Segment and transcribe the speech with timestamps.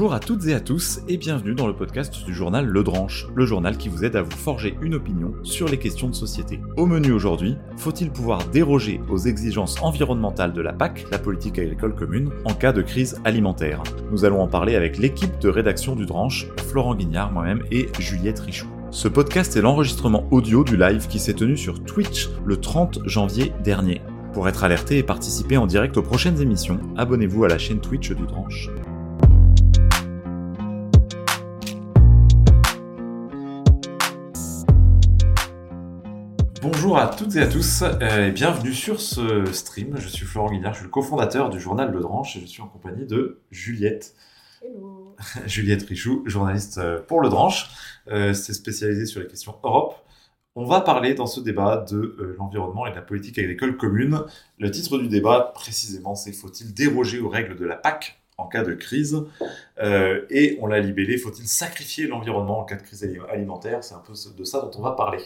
[0.00, 3.26] Bonjour à toutes et à tous et bienvenue dans le podcast du journal Le Dranche,
[3.34, 6.58] le journal qui vous aide à vous forger une opinion sur les questions de société.
[6.78, 11.94] Au menu aujourd'hui, faut-il pouvoir déroger aux exigences environnementales de la PAC, la politique agricole
[11.94, 13.82] commune, en cas de crise alimentaire?
[14.10, 18.40] Nous allons en parler avec l'équipe de rédaction du Dranche, Florent Guignard, moi-même et Juliette
[18.40, 18.70] Richoux.
[18.90, 23.52] Ce podcast est l'enregistrement audio du live qui s'est tenu sur Twitch le 30 janvier
[23.62, 24.00] dernier.
[24.32, 28.12] Pour être alerté et participer en direct aux prochaines émissions, abonnez-vous à la chaîne Twitch
[28.12, 28.70] du Dranche.
[36.62, 39.96] Bonjour à toutes et à tous euh, et bienvenue sur ce stream.
[39.98, 42.62] Je suis Florent Guignard, je suis le cofondateur du journal Le Dranche et je suis
[42.62, 44.14] en compagnie de Juliette.
[44.62, 45.16] Hello.
[45.46, 47.70] Juliette Richoux, journaliste euh, pour Le Dranche.
[48.08, 49.96] Euh, C'est spécialisé sur les questions Europe.
[50.56, 54.20] On va parler dans ce débat de l'environnement et de la politique agricole commune.
[54.58, 58.64] Le titre du débat, précisément, c'est Faut-il déroger aux règles de la PAC en cas
[58.64, 59.16] de crise?
[59.80, 63.84] Euh, Et on l'a libellé, faut-il sacrifier l'environnement en cas de crise ali- alimentaire?
[63.84, 65.20] C'est un peu de ça dont on va parler.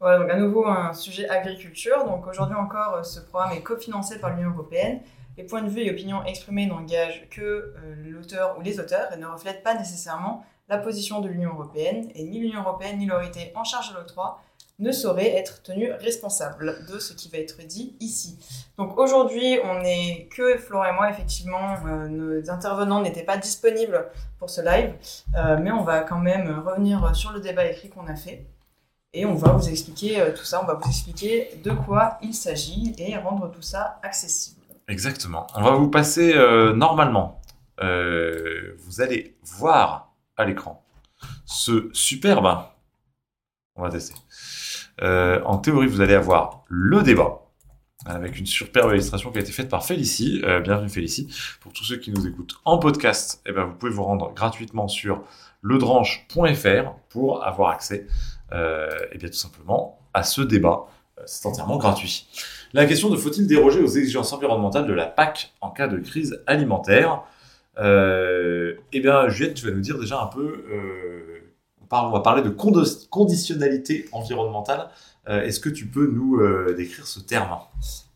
[0.00, 2.04] Voilà, donc à nouveau un sujet agriculture.
[2.04, 5.00] Donc aujourd'hui encore, euh, ce programme est cofinancé par l'Union européenne.
[5.36, 7.72] Les points de vue et opinions exprimés n'engagent que euh,
[8.04, 12.10] l'auteur ou les auteurs et ne reflètent pas nécessairement la position de l'Union européenne.
[12.14, 14.40] Et ni l'Union européenne ni l'autorité en charge de l'octroi
[14.80, 18.40] ne sauraient être tenus responsables de ce qui va être dit ici.
[18.76, 24.10] Donc aujourd'hui, on n'est que Florent et moi, effectivement, euh, nos intervenants n'étaient pas disponibles
[24.40, 24.94] pour ce live,
[25.60, 28.48] mais on va quand même revenir sur le débat écrit qu'on a fait.
[29.16, 32.34] Et on va vous expliquer euh, tout ça, on va vous expliquer de quoi il
[32.34, 34.60] s'agit et rendre tout ça accessible.
[34.88, 35.46] Exactement.
[35.54, 37.40] On va vous passer euh, normalement.
[37.80, 40.84] euh, vous allez voir à l'écran
[41.46, 42.46] ce superbe.
[43.76, 44.14] On va tester.
[45.00, 47.40] En théorie, vous allez avoir le débat
[48.06, 50.42] avec une superbe illustration qui a été faite par Félicie.
[50.62, 51.28] Bienvenue Félicie.
[51.60, 54.86] Pour tous ceux qui nous écoutent en podcast, eh ben, vous pouvez vous rendre gratuitement
[54.86, 55.24] sur
[55.62, 58.06] ledranche.fr pour avoir accès
[58.52, 60.86] eh bien, tout simplement à ce débat.
[61.18, 62.26] Euh, C'est entièrement gratuit.
[62.72, 66.42] La question de faut-il déroger aux exigences environnementales de la PAC en cas de crise
[66.46, 67.22] alimentaire
[67.78, 70.64] euh, Eh bien, Juliette, tu vas nous dire déjà un peu.
[70.70, 71.40] euh,
[71.90, 74.88] on, va parler de conditionnalité environnementale.
[75.28, 77.56] Euh, Est-ce que tu peux nous euh, décrire ce terme?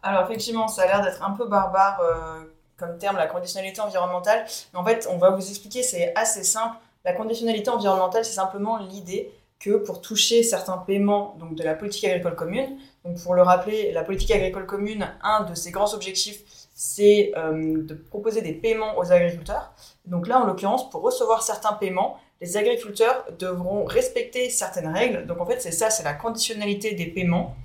[0.02, 2.44] Alors effectivement, ça a l'air d'être un peu barbare euh,
[2.76, 4.44] comme terme, la conditionnalité environnementale.
[4.72, 6.76] Mais en fait, on va vous expliquer, c'est assez simple.
[7.04, 12.04] La conditionnalité environnementale, c'est simplement l'idée que pour toucher certains paiements donc de la politique
[12.04, 16.42] agricole commune, donc pour le rappeler, la politique agricole commune, un de ses grands objectifs,
[16.74, 19.72] c'est euh, de proposer des paiements aux agriculteurs.
[20.04, 25.26] Donc là, en l'occurrence, pour recevoir certains paiements, les agriculteurs devront respecter certaines règles.
[25.26, 27.56] Donc en fait, c'est ça, c'est la conditionnalité des paiements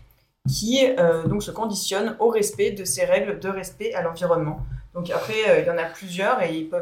[0.50, 4.60] qui euh, donc se conditionne au respect de ces règles de respect à l'environnement.
[4.94, 6.82] Donc après, euh, il y en a plusieurs et il peut,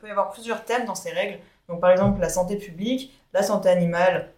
[0.00, 1.38] peut y avoir plusieurs thèmes dans ces règles.
[1.68, 4.32] Donc par exemple la santé publique, la santé animale,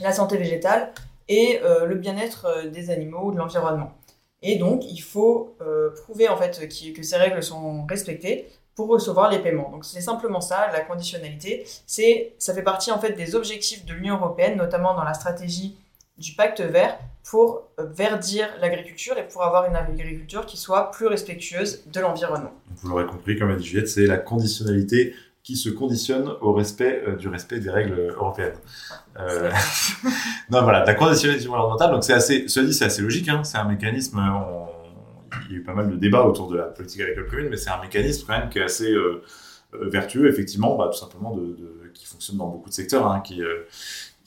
[0.00, 0.92] la santé végétale
[1.28, 3.92] et euh, le bien-être euh, des animaux ou de l'environnement.
[4.42, 9.30] Et donc il faut euh, prouver en fait que ces règles sont respectées pour recevoir
[9.30, 9.70] les paiements.
[9.70, 11.64] Donc c'est simplement ça, la conditionnalité.
[11.86, 15.76] C'est, ça fait partie en fait des objectifs de l'Union européenne, notamment dans la stratégie
[16.18, 21.84] du pacte vert pour verdir l'agriculture et pour avoir une agriculture qui soit plus respectueuse
[21.86, 22.52] de l'environnement.
[22.76, 27.02] Vous l'aurez compris, comme a dit Juliette, c'est la conditionnalité qui se conditionne au respect
[27.06, 28.54] euh, du respect des règles européennes.
[29.18, 29.50] Euh,
[30.50, 33.58] non, voilà, la conditionnalité environnementale, donc c'est assez, cela dit, c'est assez logique, hein, c'est
[33.58, 34.68] un mécanisme, on-
[35.48, 37.56] il y a eu pas mal de débats autour de la politique agricole commune, mais
[37.56, 39.22] c'est un mécanisme quand même qui est assez euh,
[39.74, 43.20] euh, vertueux, effectivement, bah, tout simplement, de, de- qui fonctionne dans beaucoup de secteurs, hein,
[43.20, 43.64] qui, euh,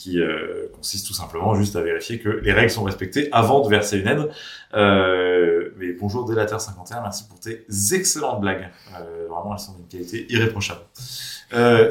[0.06, 3.70] qui euh, consiste tout simplement juste à vérifier que les règles sont respectées avant de
[3.70, 4.30] verser une aide.
[4.76, 8.70] Euh, mais bonjour Délateur51, merci pour tes excellentes blagues.
[8.94, 10.82] Euh, vraiment, elles sont d'une qualité irréprochable.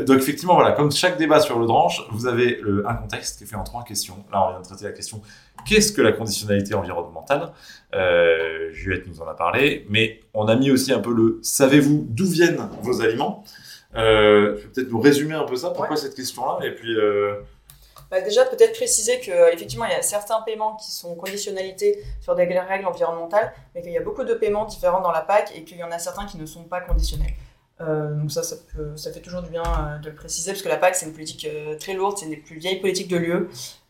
[0.06, 3.46] Donc effectivement, voilà, comme chaque débat sur le dranche, vous avez un contexte qui est
[3.48, 4.24] fait en trois questions.
[4.30, 5.20] Là, on vient de traiter la question
[5.66, 7.50] qu'est-ce que la conditionnalité environnementale?
[8.72, 12.26] Juliette nous en a parlé, mais on a mis aussi un peu le savez-vous d'où
[12.26, 13.42] viennent vos aliments?
[13.96, 17.36] Euh, Tu peux peut-être nous résumer un peu ça Pourquoi cette question-là Et puis, euh,
[18.14, 22.44] Bah, déjà, peut-être préciser qu'effectivement, il y a certains paiements qui sont conditionnalités sur des
[22.44, 25.78] règles environnementales, mais qu'il y a beaucoup de paiements différents dans la PAC et qu'il
[25.78, 27.32] y en a certains qui ne sont pas conditionnels.
[27.80, 30.62] Euh, donc ça, ça, peut- ça fait toujours du bien euh, de le préciser, parce
[30.62, 33.08] que la PAC, c'est une politique euh, très lourde, c'est une des plus vieilles politiques
[33.08, 33.48] de l'UE,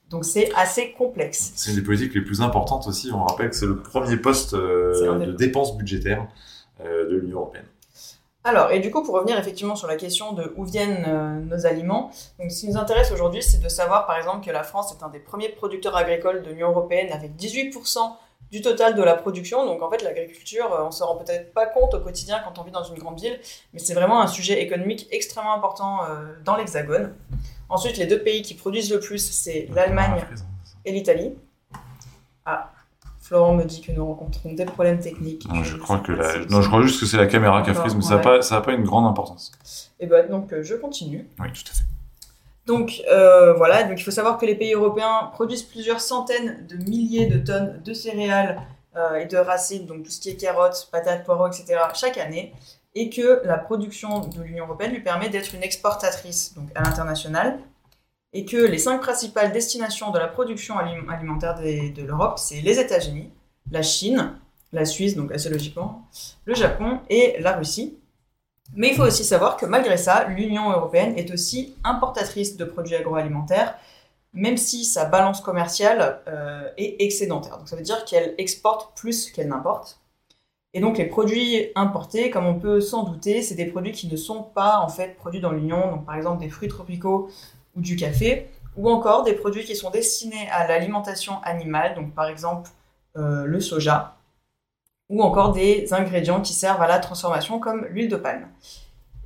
[0.09, 1.53] donc c'est assez complexe.
[1.55, 3.11] c'est une des politiques les plus importantes aussi.
[3.13, 6.27] On rappelle que c'est le premier poste euh, de dépenses budgétaires
[6.81, 7.67] euh, de l'Union européenne.
[8.47, 11.65] Alors, et du coup, pour revenir effectivement sur la question de où viennent euh, nos
[11.65, 14.93] aliments, donc ce qui nous intéresse aujourd'hui, c'est de savoir par exemple que la France
[14.93, 17.99] est un des premiers producteurs agricoles de l'Union européenne avec 18%
[18.53, 19.65] du total de la production.
[19.65, 22.71] Donc en fait, l'agriculture, on se rend peut-être pas compte au quotidien quand on vit
[22.71, 23.41] dans une grande ville,
[23.73, 26.01] mais c'est vraiment un sujet économique extrêmement important
[26.45, 27.15] dans l'Hexagone.
[27.71, 30.23] Ensuite, les deux pays qui produisent le plus, c'est l'Allemagne
[30.85, 31.35] et l'Italie.
[32.45, 32.74] Ah,
[33.25, 35.49] Florent me dit que nous rencontrons des problèmes techniques.
[35.49, 36.13] Non, je, crois que
[36.53, 38.43] non, je crois juste que c'est la caméra qui a frise, mais ça n'a pas,
[38.43, 39.51] ça pas une grande importance.
[39.99, 41.27] Et ben donc euh, je continue.
[41.41, 41.85] Oui, tout à fait.
[42.67, 46.77] Donc euh, voilà, donc il faut savoir que les pays européens produisent plusieurs centaines de
[46.77, 48.61] milliers de tonnes de céréales
[48.95, 51.79] euh, et de racines, donc tout ce qui est carottes, patates, poireaux, etc.
[51.95, 52.53] chaque année,
[52.95, 57.59] et que la production de l'Union européenne lui permet d'être une exportatrice donc à l'international
[58.35, 63.31] et que les cinq principales destinations de la production alimentaire de l'Europe, c'est les États-Unis,
[63.71, 64.33] la Chine,
[64.73, 66.09] la Suisse, donc assez logiquement,
[66.45, 67.97] le Japon et la Russie.
[68.75, 72.97] Mais il faut aussi savoir que malgré ça, l'Union européenne est aussi importatrice de produits
[72.97, 73.79] agroalimentaires,
[74.33, 77.59] même si sa balance commerciale euh, est excédentaire.
[77.59, 80.01] Donc ça veut dire qu'elle exporte plus qu'elle n'importe.
[80.73, 84.17] Et donc les produits importés, comme on peut s'en douter, c'est des produits qui ne
[84.17, 85.89] sont pas en fait produits dans l'Union.
[85.93, 87.31] Donc par exemple des fruits tropicaux
[87.77, 92.29] ou du café, ou encore des produits qui sont destinés à l'alimentation animale, donc par
[92.29, 92.71] exemple
[93.17, 94.17] euh, le soja,
[95.09, 98.49] ou encore des ingrédients qui servent à la transformation comme l'huile de palme.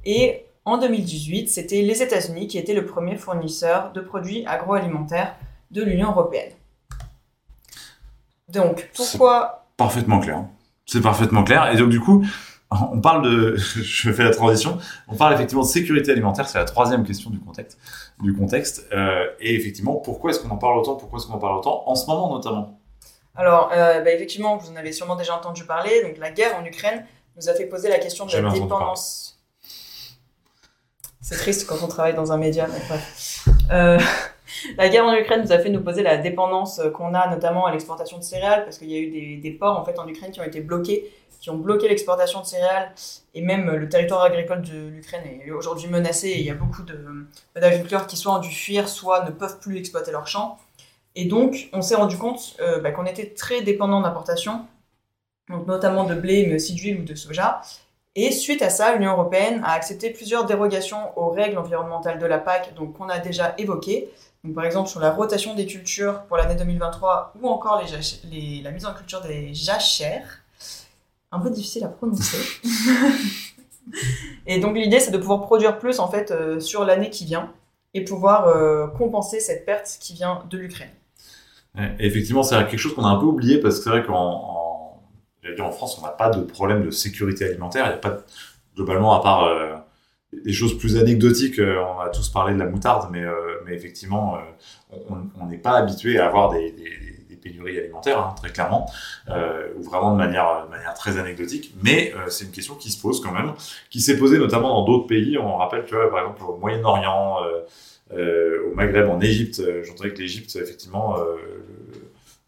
[0.05, 5.35] Et en 2018, c'était les États-Unis qui étaient le premier fournisseur de produits agroalimentaires
[5.71, 6.53] de l'Union européenne.
[8.49, 9.67] Donc, pourquoi...
[9.77, 10.45] Parfaitement clair.
[10.87, 11.71] C'est parfaitement clair.
[11.73, 12.25] Et donc, du coup,
[12.93, 14.79] on parle de, je fais la transition,
[15.09, 17.79] on parle effectivement de sécurité alimentaire, c'est la troisième question du contexte.
[18.20, 18.87] Du contexte.
[18.93, 21.85] Euh, et effectivement, pourquoi est-ce qu'on en parle autant Pourquoi est-ce qu'on en parle autant
[21.87, 22.81] En ce moment notamment.
[23.37, 26.03] Alors, euh, bah, effectivement, vous en avez sûrement déjà entendu parler.
[26.03, 27.06] Donc, la guerre en Ukraine
[27.37, 29.41] nous a fait poser la question de la dépendance.
[31.21, 32.97] C'est triste quand on travaille dans un média, mais.
[33.71, 33.99] Euh,
[34.76, 37.71] la guerre en Ukraine nous a fait nous poser la dépendance qu'on a notamment à
[37.71, 40.32] l'exportation de céréales, parce qu'il y a eu des, des ports en fait en Ukraine
[40.32, 41.09] qui ont été bloqués
[41.40, 42.93] qui ont bloqué l'exportation de céréales
[43.35, 46.82] et même le territoire agricole de l'Ukraine est aujourd'hui menacé il y a beaucoup
[47.55, 50.58] d'agriculteurs qui soit ont dû fuir, soit ne peuvent plus exploiter leurs champs.
[51.14, 54.67] Et donc, on s'est rendu compte euh, bah, qu'on était très dépendant d'importations,
[55.49, 57.61] notamment de blé, mais aussi d'huile ou de soja.
[58.14, 62.38] Et suite à ça, l'Union européenne a accepté plusieurs dérogations aux règles environnementales de la
[62.38, 64.11] PAC, donc qu'on a déjà évoquées.
[64.44, 68.87] Donc, par exemple, sur la rotation des cultures pour l'année 2023 ou encore la mise
[68.87, 70.43] en culture des jachères
[71.33, 72.39] un peu difficile à prononcer.
[74.47, 77.53] et donc l'idée, c'est de pouvoir produire plus en fait euh, sur l'année qui vient
[77.95, 80.91] et pouvoir euh, compenser cette perte qui vient de l'Ukraine.
[81.99, 85.01] effectivement, c'est quelque chose qu'on a un peu oublié parce que c'est vrai qu'en
[85.61, 87.87] en, France, on n'a pas de problème de sécurité alimentaire.
[87.87, 88.19] Il n'y a pas
[88.77, 89.75] globalement, à part euh,
[90.45, 93.25] des choses plus anecdotiques, on a tous parlé de la moutarde, mais
[93.75, 94.37] effectivement,
[95.41, 97.08] on n'est pas habitué à avoir des
[97.38, 98.90] pénurie alimentaire, hein, très clairement,
[99.29, 101.75] euh, ou vraiment de manière, de manière très anecdotique.
[101.82, 103.52] Mais euh, c'est une question qui se pose quand même,
[103.90, 105.38] qui s'est posée notamment dans d'autres pays.
[105.38, 107.38] On rappelle, tu vois, par exemple, au Moyen-Orient,
[108.12, 109.62] euh, au Maghreb, en Égypte.
[109.85, 111.17] J'entendais que l'Égypte, effectivement,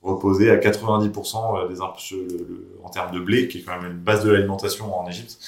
[0.02, 4.30] reposait à 90% des en termes de blé, qui est quand même une base de
[4.30, 5.38] l'alimentation en Égypte.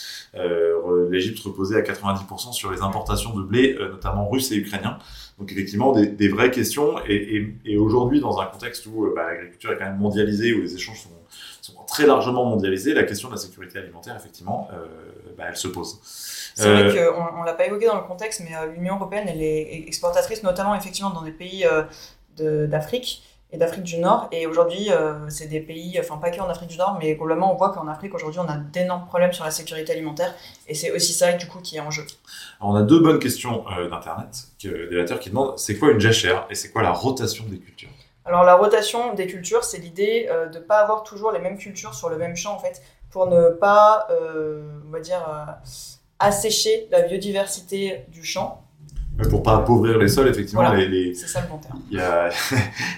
[1.10, 4.99] L'Égypte reposait à 90% sur les importations de blé, notamment russe et ukrainien.
[5.43, 6.96] Donc effectivement, des, vraies questions.
[7.08, 10.75] Et, aujourd'hui, dans un contexte où euh, bah, l'agriculture est quand même mondialisée, où les
[10.75, 11.10] échanges sont,
[11.88, 14.87] très largement mondialisés, la question de la sécurité alimentaire, effectivement, euh,
[15.37, 15.99] bah, elle se pose.
[16.54, 19.42] C'est vrai euh, qu'on ne l'a pas évoqué dans le contexte, mais l'Union européenne, elle
[19.42, 21.66] est exportatrice, notamment effectivement dans des pays
[22.38, 24.28] d'Afrique et d'Afrique du Nord.
[24.32, 27.56] Et aujourd'hui, euh, c'est des pays, enfin pas qu'en Afrique du Nord, mais globalement, on
[27.56, 30.35] voit qu'en Afrique, aujourd'hui, on a d'énormes problèmes sur la sécurité alimentaire.
[30.66, 32.04] Et c'est aussi ça, du coup, qui est en jeu.
[32.61, 36.00] Alors, on a deux bonnes questions euh, d'Internet, des lecteurs qui demandent c'est quoi une
[36.00, 37.90] jachère et c'est quoi la rotation des cultures?
[38.25, 41.59] Alors, la rotation des cultures, c'est l'idée euh, de ne pas avoir toujours les mêmes
[41.59, 45.21] cultures sur le même champ, en fait, pour ne pas, on va dire,
[46.18, 48.62] assécher la biodiversité du champ
[49.28, 51.78] pour pas appauvrir les sols, effectivement, les, c'est ça le bon terme.
[51.90, 52.31] Il y a,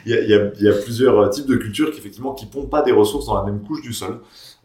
[0.07, 2.83] il y, a, il y a plusieurs types de cultures qui effectivement qui pompent pas
[2.83, 4.21] des ressources dans la même couche du sol.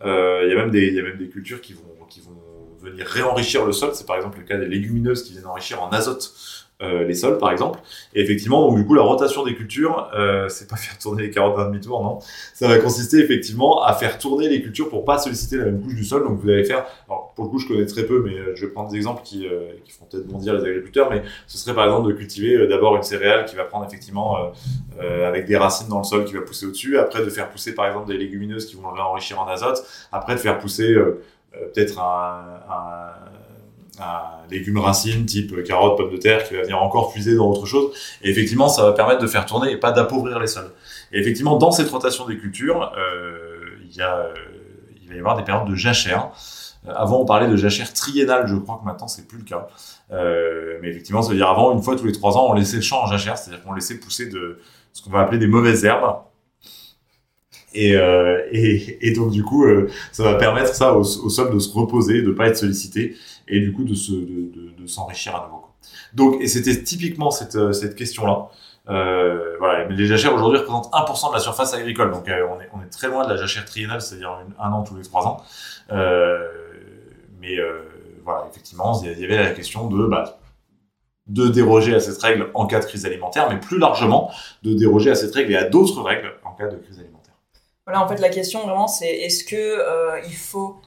[0.06, 2.22] Euh, il y a même des, il y a même des cultures qui vont, qui
[2.22, 2.38] vont
[2.82, 3.91] venir réenrichir le sol.
[3.94, 6.32] C'est par exemple le cas des légumineuses qui viennent enrichir en azote
[6.81, 7.79] euh, les sols, par exemple.
[8.13, 11.29] Et effectivement, donc du coup, la rotation des cultures, euh, c'est pas faire tourner les
[11.29, 12.19] carottes d'un demi-tour, non.
[12.53, 15.95] Ça va consister effectivement à faire tourner les cultures pour pas solliciter la même couche
[15.95, 16.24] du sol.
[16.24, 18.65] Donc vous allez faire, alors pour le coup, je connais très peu, mais euh, je
[18.65, 19.45] vais prendre des exemples qui,
[19.83, 23.03] qui font peut-être bondir les agriculteurs, mais ce serait par exemple de cultiver d'abord une
[23.03, 24.38] céréale qui va prendre effectivement
[25.00, 27.88] avec des racines dans le sol qui va pousser au-dessus, après de faire pousser par
[27.88, 29.83] exemple des légumineuses qui vont enrichir en azote,
[30.13, 30.95] après de faire pousser
[31.51, 33.12] peut-être un
[34.01, 37.65] un légume racine type carotte, pomme de terre qui va venir encore puiser dans autre
[37.65, 37.91] chose.
[38.22, 40.72] Et effectivement, ça va permettre de faire tourner et pas d'appauvrir les sols.
[41.12, 44.27] Et effectivement, dans cette rotation des cultures, euh, a,
[45.01, 46.29] il va y avoir des périodes de jachère.
[46.88, 49.68] Avant, on parlait de jachère triennale, je crois que maintenant, c'est plus le cas.
[50.82, 52.82] mais effectivement, ça veut dire avant, une fois tous les trois ans, on laissait le
[52.82, 54.60] champ en jachère, c'est-à-dire qu'on laissait pousser de
[54.94, 56.15] ce qu'on va appeler des mauvaises herbes.
[57.74, 58.41] Et, euh,
[59.15, 62.48] donc du coup, euh, ça va permettre ça au, sol de se reposer, de pas
[62.48, 63.15] être sollicité
[63.50, 65.65] et du coup de se de, de, de s'enrichir à nouveau.
[66.13, 68.48] Donc et c'était typiquement cette euh, cette question là.
[68.89, 72.70] Euh, voilà, les jachères aujourd'hui représentent 1% de la surface agricole, donc euh, on est
[72.74, 75.44] on est très loin de la jachère triennale, c'est-à-dire un an tous les trois ans.
[77.39, 77.58] mais
[78.24, 80.39] voilà, effectivement, il y avait la question de bah,
[81.27, 84.32] de déroger à cette règle en cas de crise alimentaire, mais plus largement
[84.63, 87.36] de déroger à cette règle et à d'autres règles en cas de crise alimentaire.
[87.86, 90.82] Voilà, en fait, la question vraiment, c'est est-ce que il faut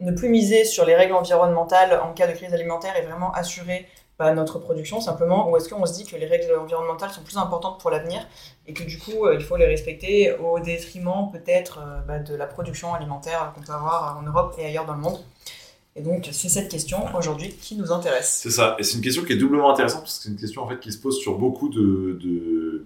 [0.00, 3.86] ne plus miser sur les règles environnementales en cas de crise alimentaire et vraiment assurer
[4.18, 7.36] bah, notre production simplement, ou est-ce qu'on se dit que les règles environnementales sont plus
[7.36, 8.26] importantes pour l'avenir
[8.66, 12.34] et que du coup euh, il faut les respecter au détriment peut-être euh, bah, de
[12.34, 15.18] la production alimentaire qu'on peut avoir en Europe et ailleurs dans le monde?
[15.96, 18.40] Et donc, c'est cette question aujourd'hui qui nous intéresse.
[18.42, 18.74] C'est ça.
[18.80, 20.80] Et c'est une question qui est doublement intéressante parce que c'est une question en fait
[20.80, 22.84] qui se pose sur beaucoup de, de,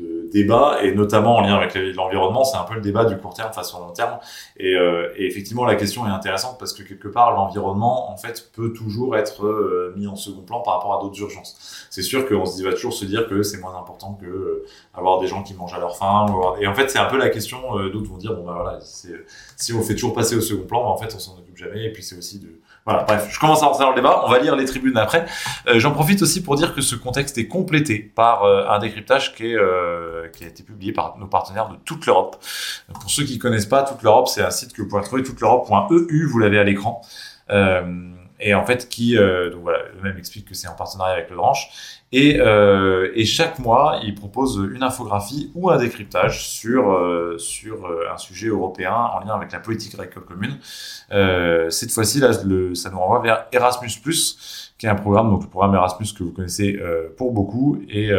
[0.00, 3.34] de débat et notamment en lien avec l'environnement, c'est un peu le débat du court
[3.34, 4.18] terme face au long terme.
[4.56, 8.50] Et, euh, et, effectivement, la question est intéressante parce que quelque part, l'environnement en fait
[8.54, 11.86] peut toujours être euh, mis en second plan par rapport à d'autres urgences.
[11.90, 14.66] C'est sûr qu'on se dit, va toujours se dire que c'est moins important que euh,
[14.94, 16.26] avoir des gens qui mangent à leur faim.
[16.60, 17.60] Et en fait, c'est un peu la question.
[17.88, 20.90] d'autres vont dire, bon ben voilà, si on fait toujours passer au second plan, ben,
[20.90, 21.84] en fait, on s'en occupe jamais.
[21.84, 24.22] Et puis c'est aussi de voilà, bref, je commence à rentrer dans le débat.
[24.26, 25.24] On va lire les tribunes après.
[25.68, 29.32] Euh, J'en profite aussi pour dire que ce contexte est complété par euh, un décryptage
[29.40, 32.42] euh, qui a été publié par nos partenaires de toute l'Europe.
[32.92, 35.40] Pour ceux qui connaissent pas, toute l'Europe, c'est un site que vous pouvez trouver, toute
[35.40, 37.00] l'Europe.eu, vous l'avez à l'écran.
[38.40, 41.30] Et en fait qui euh, donc voilà le même explique que c'est en partenariat avec
[41.30, 46.90] le Branche et, euh, et chaque mois il propose une infographie ou un décryptage sur
[46.90, 50.58] euh, sur euh, un sujet européen en lien avec la politique agricole commune.
[51.12, 53.90] Euh, cette fois-ci là le, ça nous renvoie vers Erasmus
[54.78, 56.80] qui est un programme donc le programme Erasmus que vous connaissez
[57.16, 57.80] pour beaucoup.
[57.88, 58.10] Et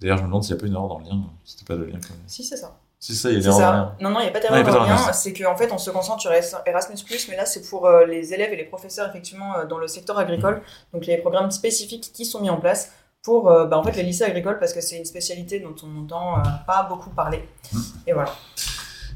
[0.00, 1.76] d'ailleurs je me demande s'il n'y a pas une erreur dans le lien c'était pas
[1.78, 1.98] le lien.
[2.02, 2.22] Quand même.
[2.26, 3.96] si c'est ça c'est ça, il y a des ça.
[4.00, 5.12] Non, non, il n'y a pas d'erreur dans rien.
[5.12, 8.52] C'est qu'en fait, on se concentre sur Erasmus, mais là, c'est pour euh, les élèves
[8.52, 10.58] et les professeurs, effectivement, euh, dans le secteur agricole.
[10.58, 10.60] Mm.
[10.92, 12.92] Donc, les programmes spécifiques qui sont mis en place
[13.24, 15.88] pour euh, bah, en fait, les lycées agricoles, parce que c'est une spécialité dont on
[15.88, 17.42] n'entend pas beaucoup parler.
[17.72, 17.78] Mm.
[18.06, 18.32] Et voilà.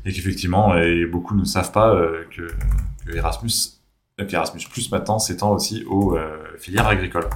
[0.05, 1.95] Et qu'effectivement, et beaucoup ne savent pas
[2.37, 2.49] que,
[3.07, 3.53] que, Erasmus,
[4.19, 6.19] Erasmus Plus maintenant s'étend aussi aux
[6.59, 7.31] filières agricoles.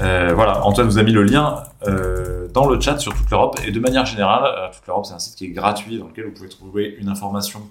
[0.00, 3.58] Euh, voilà, Antoine vous a mis le lien euh, dans le chat sur toute l'Europe.
[3.66, 6.26] Et de manière générale, euh, toute l'Europe, c'est un site qui est gratuit dans lequel
[6.26, 7.62] vous pouvez trouver une information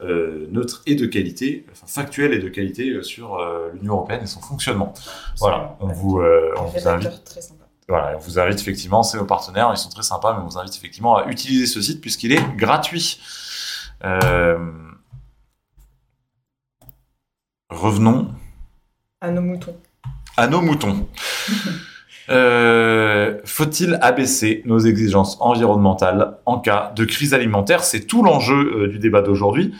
[0.00, 3.36] neutre et de qualité, enfin factuelle et de qualité sur
[3.74, 4.94] l'Union européenne et son fonctionnement.
[5.40, 6.22] Voilà, on vous,
[6.56, 7.24] on vous invite.
[7.24, 7.64] Très sympa.
[7.88, 10.56] Voilà, on vous invite effectivement, c'est nos partenaires, ils sont très sympas, mais on vous
[10.56, 13.20] invite effectivement à utiliser ce site puisqu'il est gratuit.
[17.70, 18.28] revenons
[19.20, 19.74] à nos moutons
[20.38, 21.06] à nos moutons.
[22.30, 27.82] Euh, faut-il abaisser nos exigences environnementales en cas de crise alimentaire?
[27.82, 29.72] C'est tout l'enjeu euh, du débat d'aujourd'hui.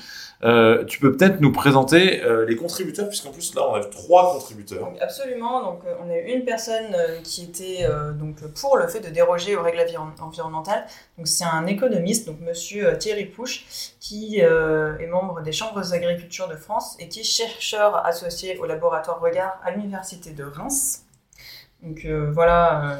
[0.44, 4.32] Euh, tu peux peut-être nous présenter euh, les contributeurs, puisqu'en plus là on a trois
[4.32, 4.92] contributeurs.
[5.00, 9.08] absolument, donc euh, on a eu une personne qui était donc pour le fait de
[9.08, 9.84] déroger aux règles
[10.20, 10.86] environnementales.
[11.16, 13.64] Donc c'est un économiste, donc Monsieur Thierry Pouche,
[14.00, 19.20] qui est membre des chambres d'agriculture de France et qui est chercheur associé au laboratoire
[19.20, 21.04] Regard à l'université de Reims.
[21.82, 22.98] Donc voilà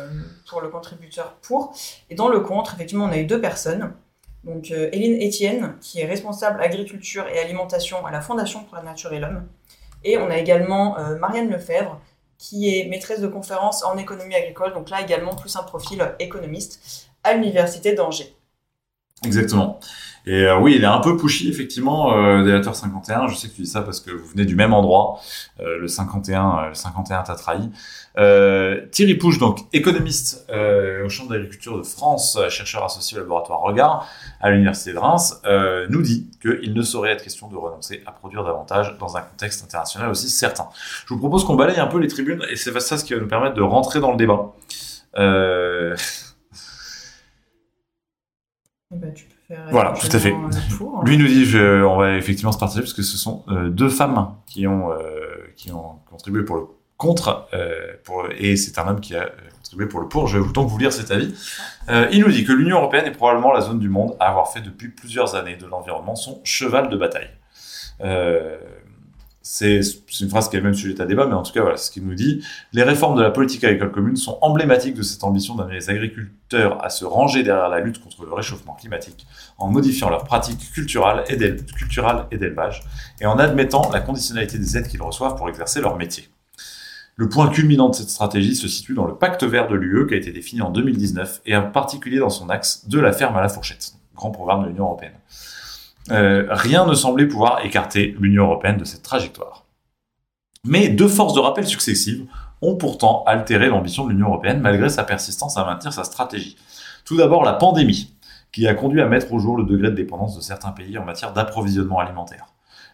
[0.49, 1.73] pour le contributeur pour.
[2.11, 3.93] Et dans le contre, effectivement, on a eu deux personnes.
[4.45, 8.83] Donc euh, Hélène Etienne, qui est responsable agriculture et alimentation à la Fondation pour la
[8.83, 9.47] Nature et l'Homme.
[10.05, 12.01] Et on a également euh, Marianne Lefebvre,
[12.39, 17.09] qui est maîtresse de conférences en économie agricole, donc là également plus un profil économiste,
[17.25, 18.37] à l'Université d'Angers.
[19.25, 19.81] Exactement.
[20.29, 23.29] Et euh, oui, il est un peu pushy, effectivement, euh, Délateur 51.
[23.29, 25.21] Je sais que tu dis ça parce que vous venez du même endroit.
[25.59, 27.71] Euh, le 51, euh, le 51 t'a trahi.
[28.93, 34.07] Thierry Pouche, donc économiste au Champ d'agriculture de France, chercheur associé au laboratoire Regard
[34.41, 35.41] à l'Université de Reims,
[35.89, 39.65] nous dit qu'il ne saurait être question de renoncer à produire davantage dans un contexte
[39.65, 40.69] international aussi certain.
[41.07, 43.21] Je vous propose qu'on balaye un peu les tribunes et c'est ça ce qui va
[43.21, 44.53] nous permettre de rentrer dans le débat.
[48.91, 49.38] Eh ben, tu peux
[49.71, 50.33] voilà, tout à fait.
[50.33, 50.51] Hein.
[51.05, 53.89] Lui nous dit, je, on va effectivement se partager parce que ce sont euh, deux
[53.89, 54.99] femmes qui ont euh,
[55.57, 56.67] qui ont contribué pour le
[56.99, 60.27] contre, euh, pour, et c'est un homme qui a contribué pour le pour.
[60.27, 61.35] Je vais donc vous lire cet avis.
[62.11, 64.61] il nous dit que l'Union européenne est probablement la zone du monde à avoir fait
[64.61, 67.31] depuis plusieurs années de l'environnement son cheval de bataille.
[69.51, 69.81] C'est
[70.21, 72.05] une phrase qui est même sujet à débat, mais en tout cas, voilà, ce qu'il
[72.05, 72.45] nous dit.
[72.75, 76.85] Les réformes de la politique agricole commune sont emblématiques de cette ambition d'amener les agriculteurs
[76.85, 79.27] à se ranger derrière la lutte contre le réchauffement climatique,
[79.57, 82.83] en modifiant leurs pratiques culturelles et d'élevage,
[83.23, 86.29] et en admettant la conditionnalité des aides qu'ils reçoivent pour exercer leur métier.
[87.17, 90.13] Le point culminant de cette stratégie se situe dans le pacte vert de l'UE qui
[90.13, 93.41] a été défini en 2019, et en particulier dans son axe de la ferme à
[93.41, 95.18] la fourchette, grand programme de l'Union européenne.
[96.11, 99.65] Euh, rien ne semblait pouvoir écarter l'Union européenne de cette trajectoire.
[100.65, 102.27] Mais deux forces de rappel successives
[102.63, 106.57] ont pourtant altéré l'ambition de l'Union européenne malgré sa persistance à maintenir sa stratégie.
[107.05, 108.15] Tout d'abord la pandémie,
[108.53, 111.05] qui a conduit à mettre au jour le degré de dépendance de certains pays en
[111.05, 112.47] matière d'approvisionnement alimentaire.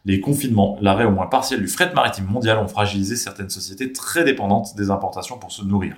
[0.05, 4.25] Les confinements, l'arrêt au moins partiel du fret maritime mondial ont fragilisé certaines sociétés très
[4.25, 5.97] dépendantes des importations pour se nourrir.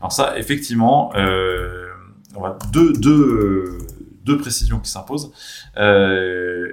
[0.00, 1.86] Alors ça, effectivement, euh,
[2.34, 3.78] on va deux, deux,
[4.26, 5.32] deux précisions qui s'imposent.
[5.78, 6.72] Euh,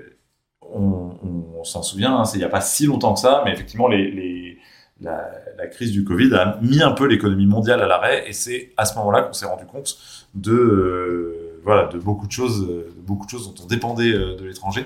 [0.61, 5.67] on, s'en souvient, hein, il n'y a pas si longtemps que ça, mais effectivement, la,
[5.71, 8.95] crise du Covid a mis un peu l'économie mondiale à l'arrêt, et c'est à ce
[8.97, 9.97] moment-là qu'on s'est rendu compte
[10.35, 14.43] de, euh, de beaucoup de choses, de beaucoup de choses dont on dépendait euh, de
[14.43, 14.85] l'étranger,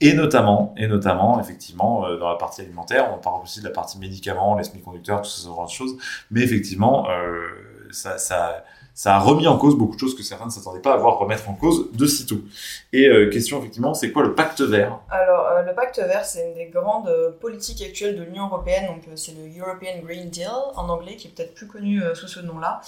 [0.00, 3.98] et notamment, et notamment, effectivement, dans la partie alimentaire, on parle aussi de la partie
[3.98, 5.94] médicaments, les semi-conducteurs, tout ce genre de choses,
[6.30, 7.06] mais effectivement,
[7.90, 8.64] ça, ça
[8.94, 11.18] ça a remis en cause beaucoup de choses que certains ne s'attendaient pas à voir
[11.18, 12.38] remettre en cause de sitôt.
[12.92, 15.00] Et euh, question effectivement, c'est quoi le pacte vert?
[15.10, 18.86] Alors euh, le pacte vert, c'est une des grandes euh, politiques actuelles de l'Union européenne,
[18.86, 22.40] donc c'est le European Green Deal en anglais, qui est peut-être plus connu sous ce
[22.40, 22.80] nom-là.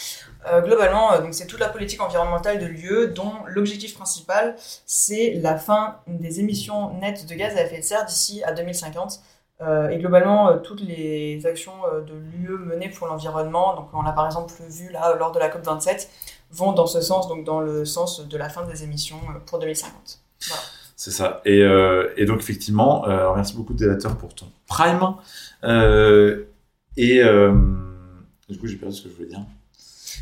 [0.63, 4.55] globalement, donc c'est toute la politique environnementale de l'UE, dont l'objectif principal,
[4.87, 9.21] c'est la fin des émissions nettes de gaz à effet de serre d'ici à 2050.
[9.63, 14.03] Euh, et globalement, euh, toutes les actions euh, de l'UE menées pour l'environnement, donc on
[14.03, 16.09] l'a par exemple vu là lors de la COP27,
[16.51, 20.21] vont dans ce sens, donc dans le sens de la fin des émissions pour 2050.
[20.49, 20.63] Voilà.
[20.95, 21.41] C'est ça.
[21.45, 21.63] Et,
[22.27, 25.15] donc effectivement, merci beaucoup Délateur pour ton prime.
[26.97, 27.23] et
[28.49, 29.41] du coup, j'ai perdu ce que je voulais dire.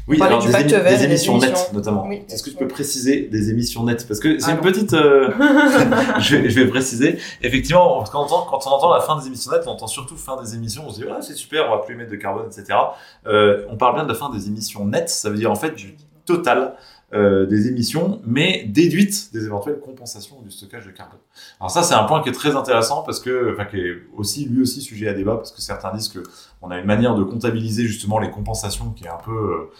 [0.06, 2.06] Oui, alors des, des, émissions nettes notamment.
[2.10, 4.06] Est-ce que tu peux préciser des émissions nettes?
[4.06, 4.92] Parce que c'est une petite.
[4.92, 5.30] Euh,
[6.18, 7.18] je, vais, je, vais, préciser.
[7.40, 10.16] Effectivement, quand on, entend, quand on entend la fin des émissions nettes, on entend surtout
[10.16, 10.84] fin des émissions.
[10.86, 12.78] On se dit, ouais, c'est super, on va plus émettre de carbone, etc.
[13.26, 15.08] Euh, on parle bien de la fin des émissions nettes.
[15.08, 16.74] Ça veut dire en fait du total
[17.12, 21.20] euh, des émissions, mais déduites des éventuelles compensations du stockage de carbone.
[21.60, 24.62] Alors ça, c'est un point qui est très intéressant parce que, qui est aussi lui
[24.62, 26.20] aussi sujet à débat parce que certains disent que
[26.60, 29.70] on a une manière de comptabiliser justement les compensations qui est un peu euh,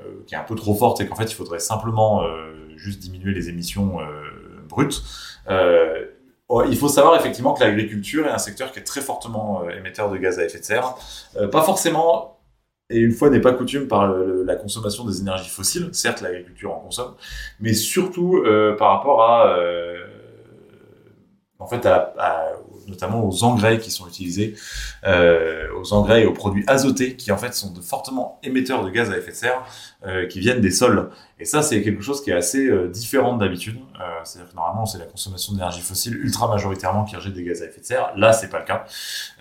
[0.00, 2.24] euh, qui est un peu trop forte et qu'en fait il faudrait simplement
[2.76, 3.98] juste diminuer les émissions
[4.68, 5.02] brutes.
[6.48, 10.10] Oh, il faut savoir effectivement que l'agriculture est un secteur qui est très fortement émetteur
[10.10, 10.94] de gaz à effet de serre.
[11.50, 12.31] pas forcément
[12.92, 16.80] et une fois n'est pas coutume par la consommation des énergies fossiles, certes l'agriculture en
[16.80, 17.14] consomme,
[17.60, 19.96] mais surtout euh, par rapport à, euh,
[21.58, 22.52] en fait, à,
[22.88, 24.54] notamment aux engrais qui sont utilisés,
[25.06, 28.90] euh, aux engrais et aux produits azotés qui en fait sont de fortement émetteurs de
[28.90, 29.64] gaz à effet de serre
[30.28, 31.10] qui viennent des sols.
[31.42, 33.76] Et ça, c'est quelque chose qui est assez euh, différent d'habitude.
[34.00, 37.62] Euh, C'est-à-dire que normalement, c'est la consommation d'énergie fossile ultra majoritairement qui rejette des gaz
[37.62, 38.12] à effet de serre.
[38.16, 38.84] Là, c'est pas le cas.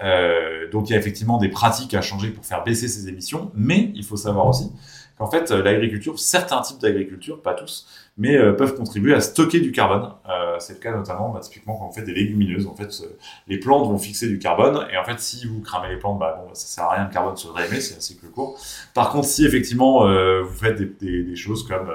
[0.04, 3.52] Euh, donc, il y a effectivement des pratiques à changer pour faire baisser ces émissions,
[3.54, 4.72] mais il faut savoir aussi
[5.20, 7.86] qu'en fait, l'agriculture, certains types d'agriculture, pas tous,
[8.18, 10.12] mais euh, peuvent contribuer à stocker du carbone.
[10.28, 12.66] Euh, c'est le cas notamment, bah, typiquement quand on fait des légumineuses.
[12.66, 15.90] En fait, euh, les plantes vont fixer du carbone, et en fait, si vous cramez
[15.90, 18.26] les plantes, bah, bon, ça sert à rien, le carbone se réémet, c'est un cycle
[18.28, 18.60] court.
[18.96, 20.08] Par contre, si effectivement
[20.42, 21.91] vous faites des, des, des choses comme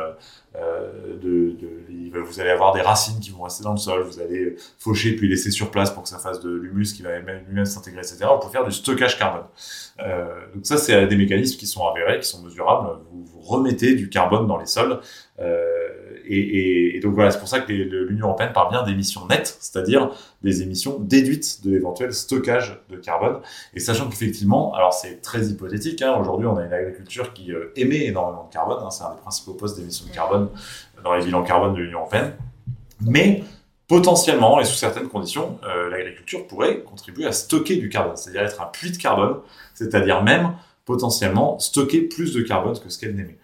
[1.20, 1.85] de, de,
[2.20, 5.28] vous allez avoir des racines qui vont rester dans le sol, vous allez faucher puis
[5.28, 8.26] laisser sur place pour que ça fasse de l'humus qui va lui-même s'intégrer, etc.
[8.32, 9.44] Vous pouvez faire du stockage carbone.
[10.00, 12.98] Euh, donc ça, c'est des mécanismes qui sont avérés, qui sont mesurables.
[13.10, 14.98] Vous, remettez du carbone dans les sols.
[15.38, 15.86] Euh,
[16.28, 20.10] et, donc voilà, c'est pour ça que l'Union européenne parle bien d'émissions nettes, c'est-à-dire
[20.42, 23.38] des émissions déduites de l'éventuel stockage de carbone.
[23.74, 27.72] Et sachant qu'effectivement, alors c'est très hypothétique, hein, aujourd'hui on a une agriculture qui euh,
[27.76, 30.48] émet énormément de carbone, hein, c'est un des principaux postes d'émissions de carbone
[31.06, 32.32] dans les bilans carbone de l'Union européenne,
[33.00, 33.44] mais
[33.88, 38.60] potentiellement et sous certaines conditions, euh, l'agriculture pourrait contribuer à stocker du carbone, c'est-à-dire être
[38.60, 39.36] un puits de carbone,
[39.74, 43.38] c'est-à-dire même potentiellement stocker plus de carbone que ce qu'elle n'émet.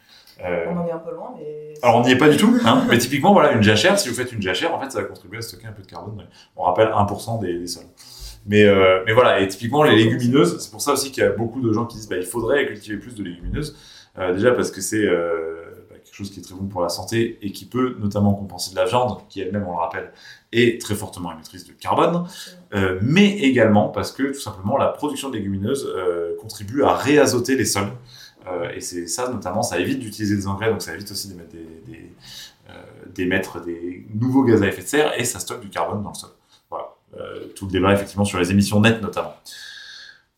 [0.44, 1.74] Euh, on en est un peu loin, mais.
[1.82, 4.14] Alors, on n'y est pas du tout, hein, mais typiquement, voilà, une jachère, si vous
[4.14, 6.26] faites une jachère, en fait, ça va contribuer à stocker un peu de carbone.
[6.56, 7.84] On rappelle 1% des, des, sols.
[8.46, 11.30] Mais, euh, mais voilà, et typiquement, les légumineuses, c'est pour ça aussi qu'il y a
[11.30, 13.76] beaucoup de gens qui disent, bah, il faudrait cultiver plus de légumineuses.
[14.18, 15.61] Euh, déjà parce que c'est euh,
[16.12, 18.76] quelque chose qui est très bon pour la santé et qui peut notamment compenser de
[18.76, 20.12] la viande, qui elle-même, on le rappelle,
[20.52, 22.26] est très fortement émettrice de carbone,
[22.74, 27.56] euh, mais également parce que tout simplement la production de légumineuses euh, contribue à réazoter
[27.56, 27.92] les sols.
[28.46, 31.52] Euh, et c'est ça, notamment, ça évite d'utiliser des engrais, donc ça évite aussi d'émettre
[31.52, 32.10] des, des,
[33.14, 36.14] d'émettre des nouveaux gaz à effet de serre et ça stocke du carbone dans le
[36.14, 36.30] sol.
[36.68, 36.88] Voilà.
[37.56, 39.34] Tout le débat, effectivement, sur les émissions nettes, notamment.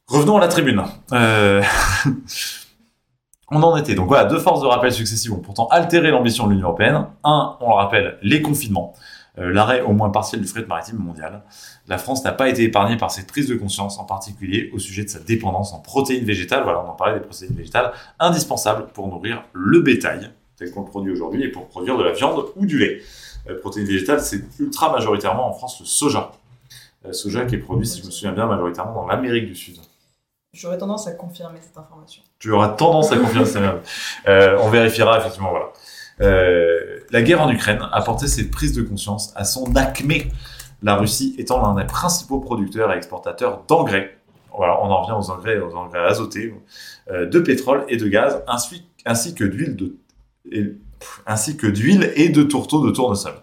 [0.07, 0.85] Revenons à la tribune.
[3.51, 3.95] On en était.
[3.95, 7.07] Donc voilà, deux forces de rappel successives ont pourtant altéré l'ambition de l'Union européenne.
[7.25, 8.95] Un, on le rappelle, les confinements.
[9.39, 11.43] Euh, l'arrêt au moins partiel du fret maritime mondial.
[11.89, 15.03] La France n'a pas été épargnée par cette prise de conscience, en particulier au sujet
[15.03, 16.63] de sa dépendance en protéines végétales.
[16.63, 20.87] Voilà, on en parlait des protéines végétales, indispensables pour nourrir le bétail, tel qu'on le
[20.87, 23.01] produit aujourd'hui, et pour produire de la viande ou du lait.
[23.51, 26.31] Euh, protéines végétales, c'est ultra majoritairement en France le soja.
[27.05, 29.79] Euh, soja qui est produit, si je me souviens bien, majoritairement dans l'Amérique du Sud.
[30.55, 32.23] J'aurais tendance à confirmer cette information.
[32.39, 33.83] Tu auras tendance à confirmer cette information.
[34.29, 35.67] Euh, on vérifiera effectivement, voilà.
[36.21, 40.31] Euh, la guerre en Ukraine a porté cette prise de conscience à son acmé,
[40.83, 44.17] la Russie étant l'un des principaux producteurs et exportateurs d'engrais.
[44.57, 46.55] Voilà, on en revient aux engrais, aux engrais azotés,
[47.11, 49.97] euh, de pétrole et de gaz, ainsi, ainsi que d'huile de,
[50.53, 50.77] et,
[51.27, 53.35] ainsi que d'huile et de tourteaux de tournesol.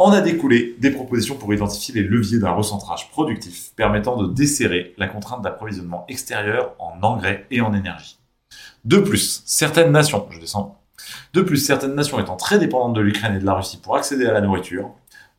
[0.00, 4.94] En a découlé des propositions pour identifier les leviers d'un recentrage productif permettant de desserrer
[4.96, 8.16] la contrainte d'approvisionnement extérieur en engrais et en énergie.
[8.84, 10.80] De plus, certaines nations, je descends,
[11.34, 14.24] de plus, certaines nations étant très dépendantes de l'Ukraine et de la Russie pour accéder
[14.26, 14.92] à la nourriture,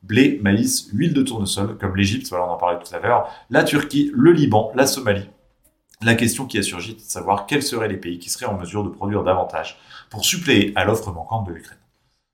[0.03, 4.11] blé, maïs, huile de tournesol, comme l'Égypte, voilà, en parlait tout à l'heure, la Turquie,
[4.13, 5.29] le Liban, la Somalie.
[6.01, 8.57] La question qui a surgi est de savoir quels seraient les pays qui seraient en
[8.57, 9.77] mesure de produire davantage
[10.09, 11.78] pour suppléer à l'offre manquante de l'Ukraine.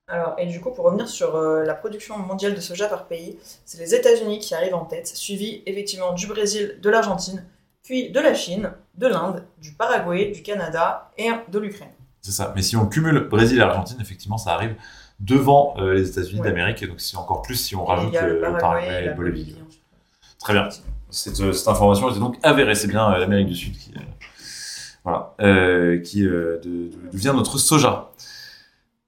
[0.07, 3.39] Alors, et du coup, pour revenir sur euh, la production mondiale de soja par pays,
[3.65, 7.43] c'est les États-Unis qui arrivent en tête, suivi effectivement du Brésil, de l'Argentine,
[7.83, 11.89] puis de la Chine, de l'Inde, du Paraguay, du Canada et de l'Ukraine.
[12.21, 12.53] C'est ça.
[12.55, 14.75] Mais si on cumule Brésil et Argentine, effectivement, ça arrive
[15.19, 16.49] devant euh, les États-Unis Ouais.
[16.49, 16.83] d'Amérique.
[16.83, 19.13] Et donc, c'est encore plus si on Et rajoute euh, le Paraguay Paraguay et la
[19.13, 19.43] Bolivie.
[19.43, 19.63] Bolivie.
[19.67, 19.81] ensuite.
[20.39, 20.69] Très bien.
[21.09, 22.75] Cette, euh, cette information était donc avérée.
[22.75, 23.91] C'est bien l'Amérique du Sud qui,
[25.03, 25.33] voilà,
[26.03, 28.11] qui devient notre soja.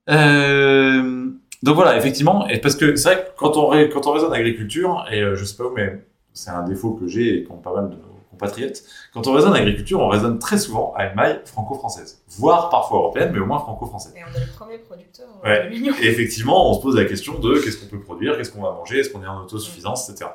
[0.10, 1.26] Euh,
[1.64, 4.34] donc voilà, effectivement, et parce que c'est vrai que quand on, rai- quand on raisonne
[4.34, 6.02] agriculture, et euh, je sais pas où, mais
[6.34, 9.56] c'est un défaut que j'ai et qu'ont pas mal de nos compatriotes, quand on raisonne
[9.56, 13.58] agriculture, on raisonne très souvent à une maille franco-française, voire parfois européenne, mais au moins
[13.60, 14.14] franco-française.
[14.16, 15.66] Et on est le premier producteur euh, Ouais.
[15.66, 15.94] de l'Union.
[16.00, 18.72] Et effectivement, on se pose la question de qu'est-ce qu'on peut produire, qu'est-ce qu'on va
[18.74, 20.30] manger, est-ce qu'on est en autosuffisance, etc.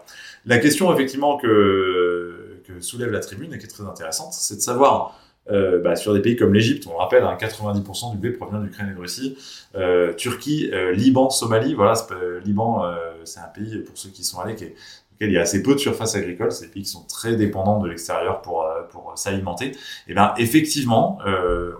[0.45, 4.61] La question effectivement que, que soulève la tribune et qui est très intéressante, c'est de
[4.61, 5.17] savoir
[5.51, 8.61] euh, bah, sur des pays comme l'Égypte, on le rappelle, hein, 90% du blé provient
[8.61, 9.37] d'Ukraine et de Russie,
[9.75, 14.23] euh, Turquie, euh, Liban, Somalie, voilà, euh, Liban, euh, c'est un pays pour ceux qui
[14.23, 14.75] sont allés qui est,
[15.15, 17.35] auquel il y a assez peu de surface agricole, c'est des pays qui sont très
[17.37, 19.73] dépendants de l'extérieur pour, euh, pour s'alimenter.
[20.07, 21.19] Et bien effectivement,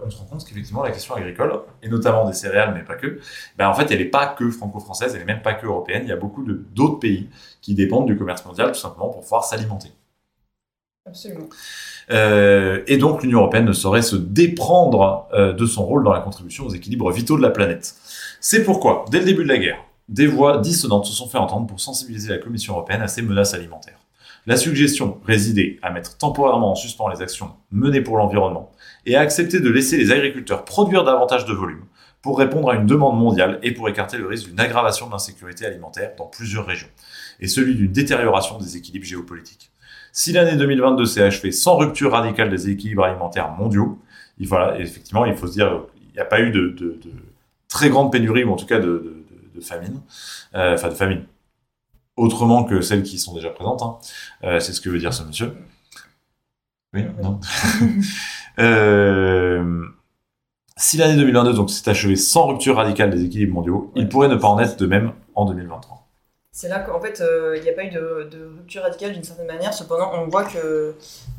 [0.05, 3.21] on se rend compte qu'effectivement la question agricole, et notamment des céréales, mais pas que,
[3.57, 6.03] ben, en fait, elle n'est pas que franco-française, elle n'est même pas que européenne.
[6.05, 9.45] Il y a beaucoup d'autres pays qui dépendent du commerce mondial tout simplement pour pouvoir
[9.45, 9.93] s'alimenter.
[11.05, 11.49] Absolument.
[12.11, 16.21] Euh, et donc l'Union européenne ne saurait se déprendre euh, de son rôle dans la
[16.21, 17.97] contribution aux équilibres vitaux de la planète.
[18.41, 21.67] C'est pourquoi, dès le début de la guerre, des voix dissonantes se sont fait entendre
[21.67, 23.99] pour sensibiliser la Commission européenne à ces menaces alimentaires.
[24.47, 28.73] La suggestion résidait à mettre temporairement en suspens les actions menées pour l'environnement
[29.07, 31.85] et à accepter de laisser les agriculteurs produire davantage de volume
[32.23, 35.67] pour répondre à une demande mondiale et pour écarter le risque d'une aggravation de l'insécurité
[35.67, 36.89] alimentaire dans plusieurs régions,
[37.41, 39.72] et celui d'une détérioration des équilibres géopolitiques.
[40.13, 43.99] Si l'année 2022 s'est achevée sans rupture radicale des équilibres alimentaires mondiaux,
[44.39, 47.13] il, voilà, effectivement, il faut se dire qu'il n'y a pas eu de, de- de
[47.69, 49.25] très grande pénurie, ou en tout cas de,
[49.63, 50.01] famine,
[50.55, 51.25] euh, enfin de famine,
[52.17, 53.83] autrement que celles qui sont déjà présentes.
[53.83, 53.97] hein.
[54.45, 55.55] Euh, C'est ce que veut dire ce monsieur.
[56.95, 57.41] Oui, non
[58.59, 59.87] Euh,
[60.77, 64.37] Si l'année 2022 donc s'est achevée sans rupture radicale des équilibres mondiaux, il pourrait ne
[64.37, 66.02] pas en être de même en 2023.
[66.55, 69.25] C'est là qu'en fait, euh, il n'y a pas eu de, de rupture radicale d'une
[69.25, 69.73] certaine manière.
[69.73, 70.59] Cependant, on voit que.
[70.59, 70.95] euh,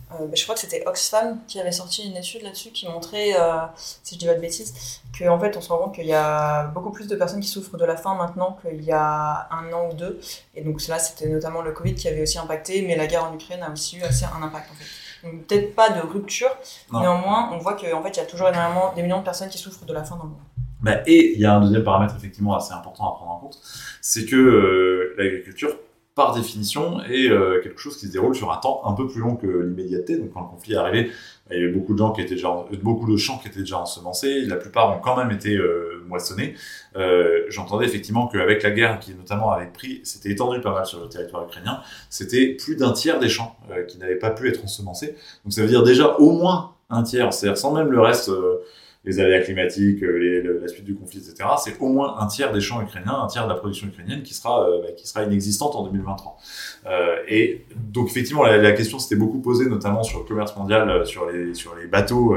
[0.10, 3.58] bah, je crois que c'était Oxfam qui avait sorti une étude là-dessus qui montrait, euh,
[3.76, 4.74] si je dis pas de bêtises,
[5.18, 7.78] qu'en fait, on se rend compte qu'il y a beaucoup plus de personnes qui souffrent
[7.78, 10.20] de la faim maintenant qu'il y a un an ou deux.
[10.56, 13.34] Et donc, là, c'était notamment le Covid qui avait aussi impacté, mais la guerre en
[13.36, 15.30] Ukraine a aussi eu assez un impact en fait.
[15.48, 16.50] Peut-être pas de rupture,
[16.92, 17.00] Non.
[17.02, 19.58] néanmoins, on voit qu'en fait, il y a toujours énormément des millions de personnes qui
[19.60, 20.40] souffrent de la faim dans le monde.
[20.84, 23.58] Bah, et il y a un deuxième paramètre effectivement assez important à prendre en compte,
[24.02, 25.78] c'est que euh, l'agriculture,
[26.14, 29.22] par définition, est euh, quelque chose qui se déroule sur un temps un peu plus
[29.22, 30.18] long que l'immédiateté.
[30.18, 31.06] Donc quand le conflit est arrivé,
[31.48, 33.62] bah, il y avait beaucoup de gens qui étaient déjà, beaucoup de champs qui étaient
[33.62, 34.42] déjà ensemencés.
[34.42, 36.56] La plupart ont quand même été euh, moissonnés.
[37.48, 41.08] J'entendais effectivement qu'avec la guerre qui notamment avait pris, s'était étendue pas mal sur le
[41.08, 43.56] territoire ukrainien, c'était plus d'un tiers des champs
[43.88, 45.16] qui n'avaient pas pu être ensemencés.
[45.46, 48.30] Donc ça veut dire déjà au moins un tiers, c'est-à-dire sans même le reste.
[49.06, 52.62] Les aléas climatiques, euh, la suite du conflit, etc., c'est au moins un tiers des
[52.62, 55.76] champs ukrainiens, un tiers de la production ukrainienne qui sera, euh, bah, qui sera inexistante
[55.76, 56.38] en 2023.
[56.86, 61.06] Euh, et donc effectivement, la, question s'était beaucoup posée, notamment sur le commerce mondial, euh,
[61.06, 62.36] sur les, sur les bateaux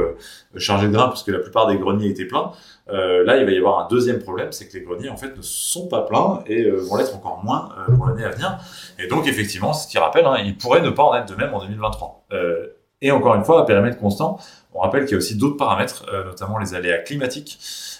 [0.57, 2.51] chargés de grains, puisque la plupart des greniers étaient pleins.
[2.89, 5.43] Là, il va y avoir un deuxième problème, c'est que les greniers, en fait, ne
[5.43, 8.59] sont pas pleins et vont l'être encore moins pour l'année à venir.
[8.99, 11.53] Et donc, effectivement, ce qui rappelle, hein, il pourrait ne pas en être de même
[11.55, 12.27] en 2023.
[12.33, 12.67] Euh,
[13.03, 14.39] Et encore une fois, à périmètre constant,
[14.77, 17.59] on rappelle qu'il y a aussi d'autres paramètres, euh, notamment les aléas climatiques,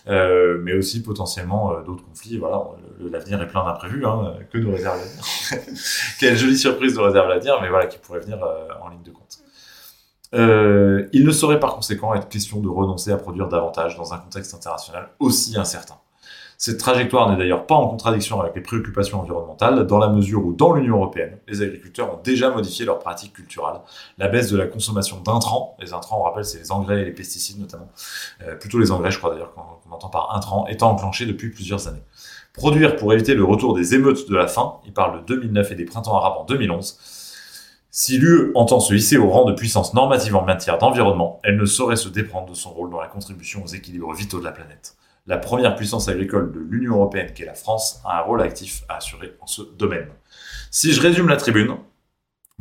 [0.09, 2.39] euh, mais aussi potentiellement euh, d'autres conflits.
[2.39, 2.63] Voilà,
[3.01, 5.75] l'avenir est plein d'imprévus, hein, que nous réserve l'avenir.
[6.21, 8.39] Quelle jolie surprise nous réserve l'avenir, mais voilà, qui pourrait venir
[8.83, 9.39] en ligne de compte.
[11.13, 14.55] il ne saurait par conséquent être question de renoncer à produire davantage dans un contexte
[14.55, 15.97] international aussi incertain.
[16.59, 20.55] Cette trajectoire n'est d'ailleurs pas en contradiction avec les préoccupations environnementales, dans la mesure où,
[20.55, 23.81] dans l'Union européenne, les agriculteurs ont déjà modifié leurs pratiques culturelles.
[24.17, 27.13] La baisse de la consommation d'intrants, les intrants, on rappelle, c'est les engrais et les
[27.13, 27.91] pesticides notamment,
[28.43, 31.89] euh, plutôt les engrais, je crois d'ailleurs, qu'on entend par intrants, étant enclenchée depuis plusieurs
[31.89, 32.03] années.
[32.55, 35.75] Produire pour éviter le retour des émeutes de la faim, il parle de 2009 et
[35.75, 36.99] des printemps arabes en 2011.
[37.91, 41.67] Si l'UE entend se hisser au rang de puissance normative en matière d'environnement, elle ne
[41.67, 44.97] saurait se déprendre de son rôle dans la contribution aux équilibres vitaux de la planète
[45.27, 48.85] la première puissance agricole de l'Union européenne, qui est la France, a un rôle actif
[48.89, 50.09] à assurer en ce domaine.
[50.71, 51.77] Si je résume la tribune,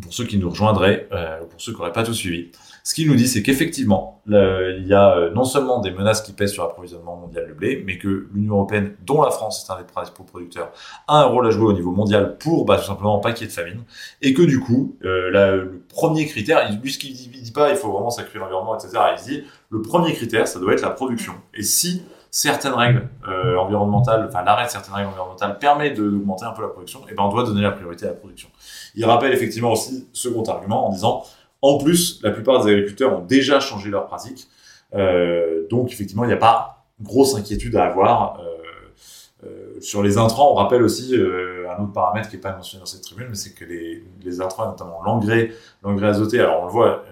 [0.02, 2.52] pour ceux qui nous rejoindraient, euh, pour ceux qui n'auraient pas tout suivi,
[2.84, 6.34] ce qu'il nous dit, c'est qu'effectivement, il y a euh, non seulement des menaces qui
[6.34, 9.78] pèsent sur l'approvisionnement mondial de blé, mais que l'Union européenne, dont la France est un
[9.78, 10.72] des principaux producteurs,
[11.08, 13.46] a un rôle à jouer au niveau mondial pour bah, tout simplement pas qu'il y
[13.46, 13.84] ait de famine,
[14.22, 17.92] et que du coup, euh, le premier critère, lui ce qu'il dit, pas, il faut
[17.92, 18.98] vraiment sacrifier l'environnement, etc.
[19.18, 21.34] Il dit, le premier critère, ça doit être la production.
[21.54, 22.04] Et si
[22.36, 26.68] certaines règles euh, environnementales, enfin l'arrêt de certaines règles environnementales permet d'augmenter un peu la
[26.68, 28.50] production, et ben on doit donner la priorité à la production.
[28.94, 31.24] Il rappelle effectivement aussi second argument en disant,
[31.62, 34.50] en plus, la plupart des agriculteurs ont déjà changé leurs pratiques,
[34.96, 38.42] euh, donc effectivement il n'y a pas grosse inquiétude à avoir.
[38.42, 42.86] Euh, sur les intrants, on rappelle aussi un autre paramètre qui n'est pas mentionné dans
[42.86, 45.52] cette tribune, mais c'est que les, les intrants, notamment l'engrais,
[45.84, 47.04] l'engrais azoté, alors on le voit,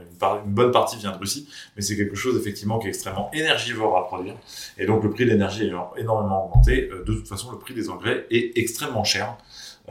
[0.45, 3.97] une bonne partie vient de Russie, mais c'est quelque chose effectivement qui est extrêmement énergivore
[3.97, 4.35] à produire.
[4.77, 7.73] Et donc le prix de l'énergie ayant énormément augmenté, euh, de toute façon le prix
[7.73, 9.37] des engrais est extrêmement cher.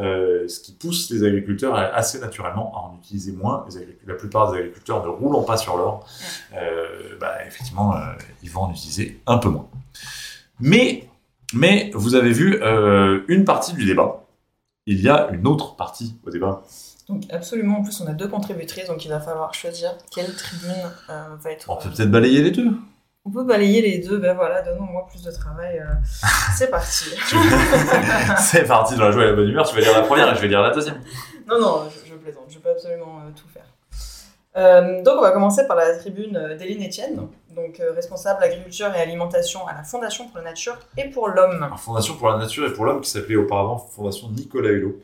[0.01, 3.67] Euh, ce qui pousse les agriculteurs assez naturellement à en utiliser moins.
[4.07, 6.07] la plupart des agriculteurs ne roulant pas sur l'or,
[6.55, 7.95] euh, bah, effectivement,
[8.43, 9.69] ils vont en utiliser un peu moins.
[10.61, 11.09] Mais,
[11.53, 12.59] mais vous avez vu
[13.29, 14.25] une partie du débat.
[14.87, 16.63] Il y a une autre partie au débat
[17.13, 20.71] donc absolument, en plus on a deux contributrices, donc il va falloir choisir quelle tribune
[21.11, 21.69] euh, va être...
[21.69, 22.71] On peut peut-être balayer les deux
[23.27, 25.79] On peut balayer les deux, ben voilà, donnons-moi plus de travail.
[25.79, 25.85] Euh,
[26.57, 27.05] c'est parti.
[28.39, 30.37] c'est parti dans la joie et la bonne humeur, tu vas lire la première et
[30.37, 31.01] je vais lire la deuxième.
[31.47, 35.03] Non, non, je, plaisante, je peux absolument euh, tout faire.
[35.03, 39.75] donc on va commencer par la tribune d'Éline Etienne, donc responsable agriculture et alimentation à
[39.75, 41.69] la Fondation pour la nature et pour l'homme.
[41.77, 44.97] Fondation pour la nature et pour l'homme qui s'appelait auparavant Fondation Nicolas Hulot.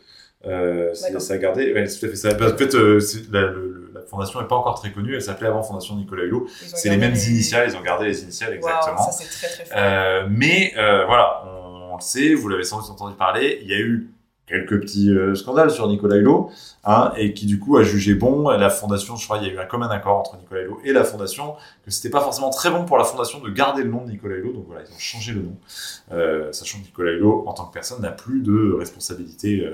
[0.46, 1.72] Euh, ça a gardé.
[1.72, 2.16] Ouais, tout à fait.
[2.16, 3.00] Ça, en fait, euh,
[3.32, 5.14] la, la, fondation n'est pas encore très connue.
[5.14, 6.46] Elle s'appelait avant Fondation Nicolas Hulot.
[6.48, 7.68] C'est les mêmes initiales.
[7.70, 8.98] Ils ont gardé les initiales exactement.
[8.98, 9.76] ça, c'est très, très fort.
[9.78, 11.44] Euh, mais euh, voilà,
[11.90, 12.34] on, le sait.
[12.34, 13.58] Vous l'avez sans doute entendu parler.
[13.62, 14.10] Il y a eu
[14.46, 16.50] quelques petits euh, scandales sur Nicolas Hulot,
[16.84, 19.16] hein, et qui du coup a jugé bon la fondation.
[19.16, 21.54] Je crois il y a eu un commun accord entre Nicolas Hulot et la fondation
[21.84, 24.36] que c'était pas forcément très bon pour la fondation de garder le nom de Nicolas
[24.36, 24.52] Hulot.
[24.52, 28.00] Donc voilà, ils ont changé le nom, sachant que Nicolas Hulot en tant que personne
[28.00, 29.68] n'a plus de responsabilité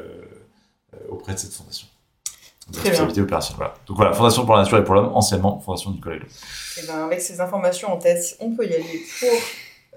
[1.08, 1.86] auprès de cette fondation.
[2.72, 3.06] Très bien.
[3.56, 3.74] Voilà.
[3.86, 6.26] Donc voilà, Fondation pour la Nature et pour l'Homme, anciennement Fondation Nicolas Hulot.
[6.26, 9.28] Et eh ben, avec ces informations en tête, on peut y aller pour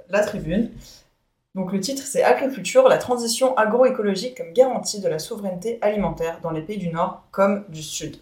[0.09, 0.71] la tribune.
[1.55, 6.51] Donc le titre, c'est Agriculture, la transition agroécologique comme garantie de la souveraineté alimentaire dans
[6.51, 8.17] les pays du Nord comme du Sud.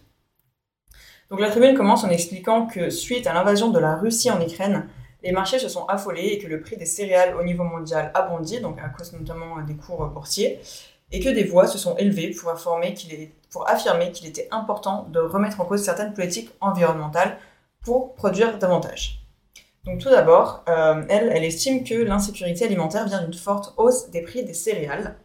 [1.30, 4.88] Donc la tribune commence en expliquant que suite à l'invasion de la Russie en Ukraine,
[5.24, 8.22] les marchés se sont affolés et que le prix des céréales au niveau mondial a
[8.22, 10.60] bondi, donc à cause notamment des cours boursiers,
[11.16, 15.66] et que des voix se sont élevées pour, affirmer qu'il était important de remettre en
[15.66, 17.38] cause certaines politiques environnementales
[17.86, 19.22] pour produire davantage.
[19.86, 24.24] Donc tout d'abord, euh, elle, elle estime que l'insécurité alimentaire vient d'une forte hausse des
[24.24, 25.16] prix des céréales.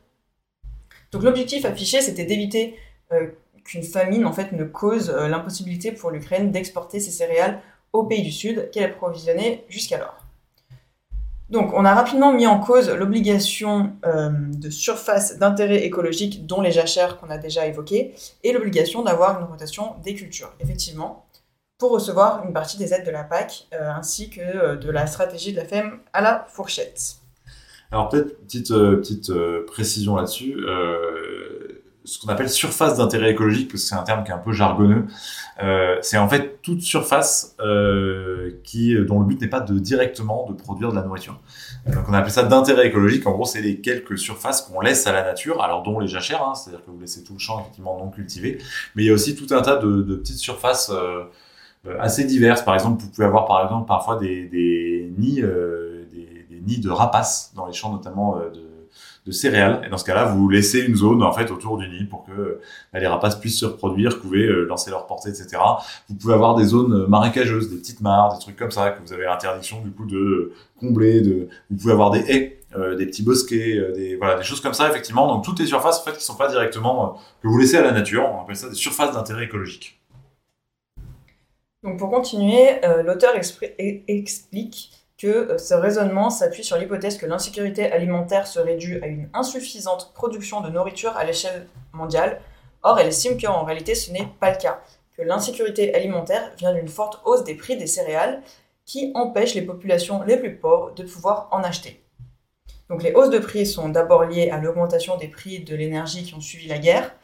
[1.10, 2.76] Donc l'objectif affiché, c'était d'éviter
[3.10, 3.26] euh,
[3.64, 7.60] qu'une famine en fait ne cause euh, l'impossibilité pour l'Ukraine d'exporter ses céréales
[7.92, 10.19] aux pays du Sud qu'elle approvisionnait jusqu'alors.
[11.50, 16.70] Donc, on a rapidement mis en cause l'obligation euh, de surface d'intérêt écologique, dont les
[16.70, 21.26] jachères qu'on a déjà évoquées, et l'obligation d'avoir une rotation des cultures, effectivement,
[21.76, 25.08] pour recevoir une partie des aides de la PAC, euh, ainsi que euh, de la
[25.08, 27.16] stratégie de la FEM à la fourchette.
[27.90, 29.32] Alors, peut-être petite, petite
[29.66, 30.56] précision là-dessus
[32.04, 34.52] ce qu'on appelle surface d'intérêt écologique, parce que c'est un terme qui est un peu
[34.52, 35.06] jargonneux.
[35.62, 40.48] Euh, c'est en fait toute surface euh, qui, dont le but n'est pas de directement
[40.48, 41.38] de produire de la nourriture.
[41.86, 43.26] Donc on appelle ça d'intérêt écologique.
[43.26, 46.42] En gros, c'est les quelques surfaces qu'on laisse à la nature, alors dont les jachères,
[46.42, 48.58] hein, c'est-à-dire que vous laissez tout le champ effectivement non cultivé,
[48.94, 51.24] mais il y a aussi tout un tas de, petites surfaces euh,
[51.98, 52.62] assez diverses.
[52.62, 57.66] Par exemple, vous pouvez avoir par exemple parfois des, nids, des, nids de rapaces dans
[57.66, 58.69] les champs notamment de
[59.26, 59.82] de céréales.
[59.86, 62.60] Et dans ce cas-là, vous laissez une zone en fait autour du nid pour que
[62.94, 65.58] les rapaces puissent se reproduire, vous pouvez lancer leur portée, etc.
[66.08, 69.12] Vous pouvez avoir des zones marécageuses, des petites mares, des trucs comme ça que vous
[69.12, 71.20] avez l'interdiction du coup de combler.
[71.20, 71.48] De...
[71.70, 74.74] Vous pouvez avoir des haies euh, des petits bosquets, euh, des, voilà, des choses comme
[74.74, 75.26] ça, effectivement.
[75.26, 77.82] Donc, toutes les surfaces, en fait, qui sont pas directement, euh, que vous laissez à
[77.82, 80.00] la nature, on appelle ça des surfaces d'intérêt écologique.
[81.82, 83.32] Donc, pour continuer, l'auteur
[84.06, 90.12] explique que ce raisonnement s'appuie sur l'hypothèse que l'insécurité alimentaire serait due à une insuffisante
[90.14, 92.40] production de nourriture à l'échelle mondiale.
[92.82, 94.80] Or, elle estime qu'en réalité, ce n'est pas le cas,
[95.14, 98.42] que l'insécurité alimentaire vient d'une forte hausse des prix des céréales
[98.86, 102.02] qui empêche les populations les plus pauvres de pouvoir en acheter.
[102.88, 106.32] Donc les hausses de prix sont d'abord liées à l'augmentation des prix de l'énergie qui
[106.32, 107.14] ont suivi la guerre,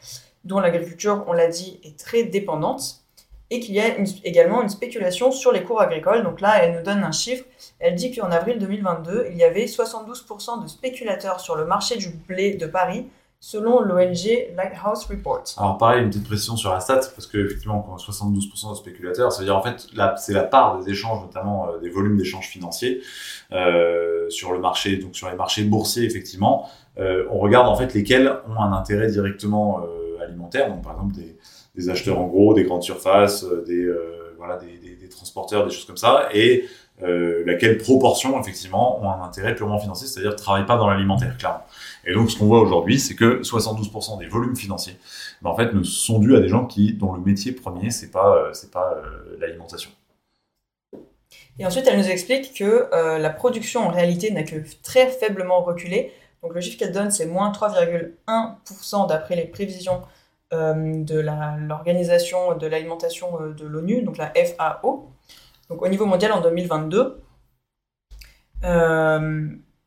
[0.45, 3.06] dont l'agriculture, on l'a dit, est très dépendante,
[3.51, 6.25] et qu'il y a également une spéculation sur les cours agricoles.
[6.25, 7.45] Donc là, elle nous donne un chiffre.
[7.79, 12.09] Elle dit qu'en avril 2022, il y avait 72% de spéculateurs sur le marché du
[12.09, 13.07] blé de Paris,
[13.39, 15.45] selon l'ONG Lighthouse Report.
[15.57, 19.41] Alors pareil, une petite précision sur la stat, parce qu'effectivement, quand 72% de spéculateurs, ça
[19.41, 23.03] veut dire en fait, c'est la part des échanges, notamment euh, des volumes d'échanges financiers
[23.53, 26.69] euh, sur le marché, donc sur les marchés boursiers, effectivement.
[26.99, 29.83] Euh, on regarde en fait lesquels ont un intérêt directement
[30.21, 31.37] alimentaire, donc par exemple des,
[31.77, 35.85] des, acheteurs en gros, des grandes surfaces, euh, des, euh, voilà, des, transporteurs, des choses
[35.85, 36.65] comme ça, et
[37.01, 41.65] laquelle proportion, effectivement, ont un intérêt purement financier, c'est-à-dire ne travaillent pas dans l'alimentaire, clairement.
[42.07, 44.97] Et donc, ce qu'on voit aujourd'hui, c'est que 72% des volumes financiers,
[45.43, 48.11] ben, en fait, ne sont dus à des gens qui, dont le métier premier, c'est
[48.11, 49.91] pas, euh, c'est pas euh, l'alimentation.
[51.59, 55.63] Et ensuite, elle nous explique que euh, la production, en réalité, n'a que très faiblement
[55.63, 56.13] reculé.
[56.43, 60.03] Donc, le chiffre qu'elle donne, c'est moins 3,1% d'après les prévisions
[60.53, 65.11] de l'Organisation de l'alimentation de l'ONU, donc la FAO.
[65.69, 67.23] Donc, au niveau mondial, en 2022,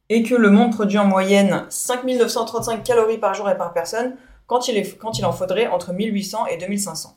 [0.10, 4.18] et que le monde produit en moyenne 5935 calories par jour et par personne,
[4.48, 7.16] quand il, est, quand il en faudrait entre 1800 et 2500.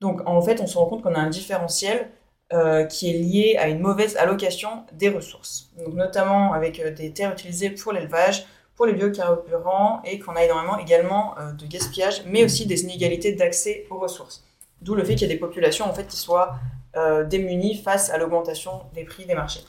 [0.00, 2.10] Donc en fait, on se rend compte qu'on a un différentiel
[2.52, 7.12] euh, qui est lié à une mauvaise allocation des ressources, donc notamment avec euh, des
[7.12, 8.46] terres utilisées pour l'élevage,
[8.78, 13.32] pour les biocarburants, et qu'on a énormément également euh, de gaspillage, mais aussi des inégalités
[13.32, 14.42] d'accès aux ressources.
[14.80, 16.54] D'où le fait qu'il y ait des populations en fait qui soient
[17.30, 19.60] démunies face à l'augmentation des prix des marchés.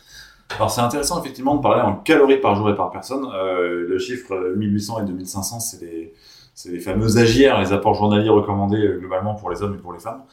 [0.56, 3.26] Alors c'est intéressant effectivement de parler en calories par jour et par personne.
[3.34, 5.82] Euh, le chiffre 1800 et 2500, c'est
[6.69, 10.00] les, fameux agières, les apports journaliers recommandés euh, globalement pour les hommes et pour les
[10.00, 10.24] femmes.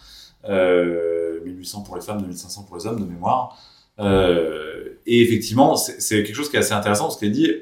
[0.48, 3.56] Euh, 1800 pour les femmes, 2500 pour les hommes de mémoire.
[3.98, 7.52] Euh, et effectivement, c'est quelque chose qui est assez intéressant parce qu'elle dit,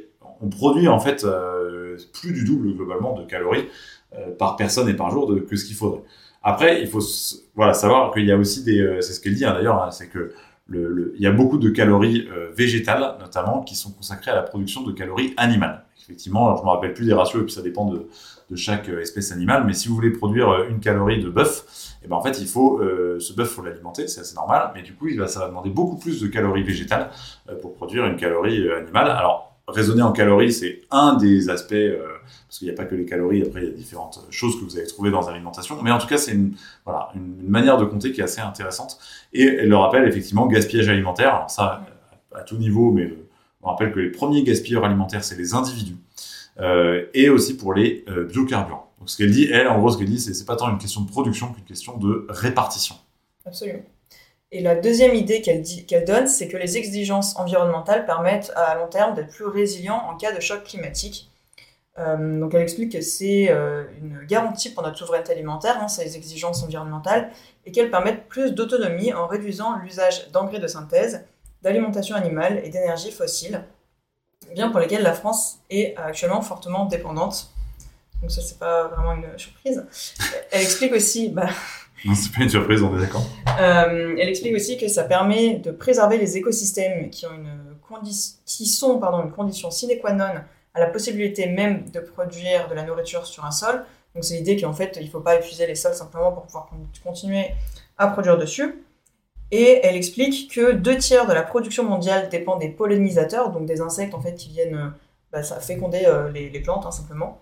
[0.44, 3.68] on produit en fait euh, plus du double globalement de calories
[4.14, 6.02] euh, par personne et par jour de, que ce qu'il faudrait.
[6.42, 7.00] Après, il faut
[7.54, 10.08] voilà savoir qu'il y a aussi des, c'est ce qu'elle dit hein, d'ailleurs, hein, c'est
[10.08, 10.34] que
[10.66, 14.42] le, il y a beaucoup de calories euh, végétales, notamment, qui sont consacrées à la
[14.42, 15.84] production de calories animales.
[16.00, 18.08] Effectivement, je ne me rappelle plus des ratios, et puis ça dépend de,
[18.50, 21.64] de, chaque euh, espèce animale, mais si vous voulez produire euh, une calorie de bœuf,
[22.02, 22.82] et eh ben en fait, il faut,
[23.18, 25.70] ce bœuf, faut l'alimenter, c'est assez normal, mais du coup, il va, ça va demander
[25.70, 27.08] beaucoup plus de calories végétales
[27.62, 29.10] pour produire une calorie animale.
[29.10, 32.06] Alors, raisonner en calories, c'est un des aspects, euh,
[32.46, 34.64] parce qu'il n'y a pas que les calories, après il y a différentes choses que
[34.64, 37.84] vous allez trouver dans l'alimentation, mais en tout cas c'est une, voilà, une manière de
[37.84, 38.98] compter qui est assez intéressante.
[39.32, 41.86] Et elle le rappelle effectivement, gaspillage alimentaire, alors ça
[42.34, 43.14] à tout niveau, mais
[43.62, 45.96] on rappelle que les premiers gaspilleurs alimentaires, c'est les individus,
[46.60, 48.92] euh, et aussi pour les euh, biocarburants.
[48.98, 50.78] Donc ce qu'elle dit, elle, en gros, ce qu'elle dit, c'est, c'est pas tant une
[50.78, 52.96] question de production qu'une question de répartition.
[53.46, 53.82] Absolument.
[54.54, 59.16] Et la deuxième idée qu'elle donne, c'est que les exigences environnementales permettent à long terme
[59.16, 61.28] d'être plus résilients en cas de choc climatique.
[61.98, 66.16] Euh, donc elle explique que c'est euh, une garantie pour notre souveraineté alimentaire, hein, ces
[66.16, 67.32] exigences environnementales,
[67.66, 71.24] et qu'elles permettent plus d'autonomie en réduisant l'usage d'engrais de synthèse,
[71.62, 73.64] d'alimentation animale et d'énergie fossile,
[74.54, 77.50] bien pour lesquelles la France est actuellement fortement dépendante.
[78.22, 79.84] Donc ça, c'est pas vraiment une surprise.
[80.52, 81.30] Elle explique aussi...
[81.30, 81.48] Bah,
[82.14, 83.24] c'est pas une surprise, on est d'accord.
[83.60, 87.74] Euh, elle explique aussi que ça permet de préserver les écosystèmes qui, ont une
[88.44, 90.42] qui sont pardon, une condition sine qua non
[90.74, 93.84] à la possibilité même de produire de la nourriture sur un sol.
[94.14, 96.68] Donc c'est l'idée qu'en fait, il ne faut pas épuiser les sols simplement pour pouvoir
[97.02, 97.52] continuer
[97.96, 98.84] à produire dessus.
[99.50, 103.80] Et elle explique que deux tiers de la production mondiale dépend des pollinisateurs, donc des
[103.80, 104.92] insectes en fait qui viennent
[105.30, 107.40] bah, ça féconder euh, les, les, plantes hein, simplement.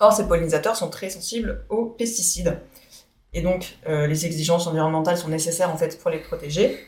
[0.00, 2.58] Or, ces pollinisateurs sont très sensibles aux pesticides.
[3.34, 6.78] Et donc, euh, les exigences environnementales sont nécessaires en fait pour les protéger.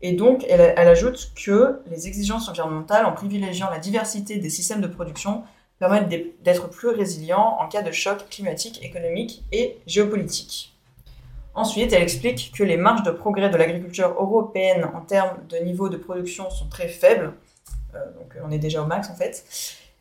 [0.00, 4.86] Et donc, elle, ajoute que les exigences environnementales, en privilégiant la diversité des systèmes de
[4.86, 5.42] production,
[5.80, 6.08] permettent
[6.42, 10.76] d'être plus résilients en cas de choc climatique, économique et géopolitique.
[11.54, 15.88] Ensuite, elle explique que les marges de progrès de l'agriculture européenne en termes de niveau
[15.88, 17.32] de production sont très faibles.
[17.96, 19.44] Euh, donc, on est déjà au max en fait.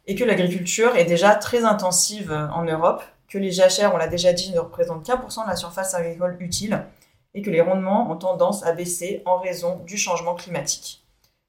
[0.06, 4.34] et que l'agriculture est déjà très intensive en Europe, que les jachères, on l'a déjà
[4.34, 6.86] dit, ne représentent qu'un pour cent de la surface agricole utile,
[7.34, 11.04] et que les rendements ont tendance à baisser en raison du changement climatique.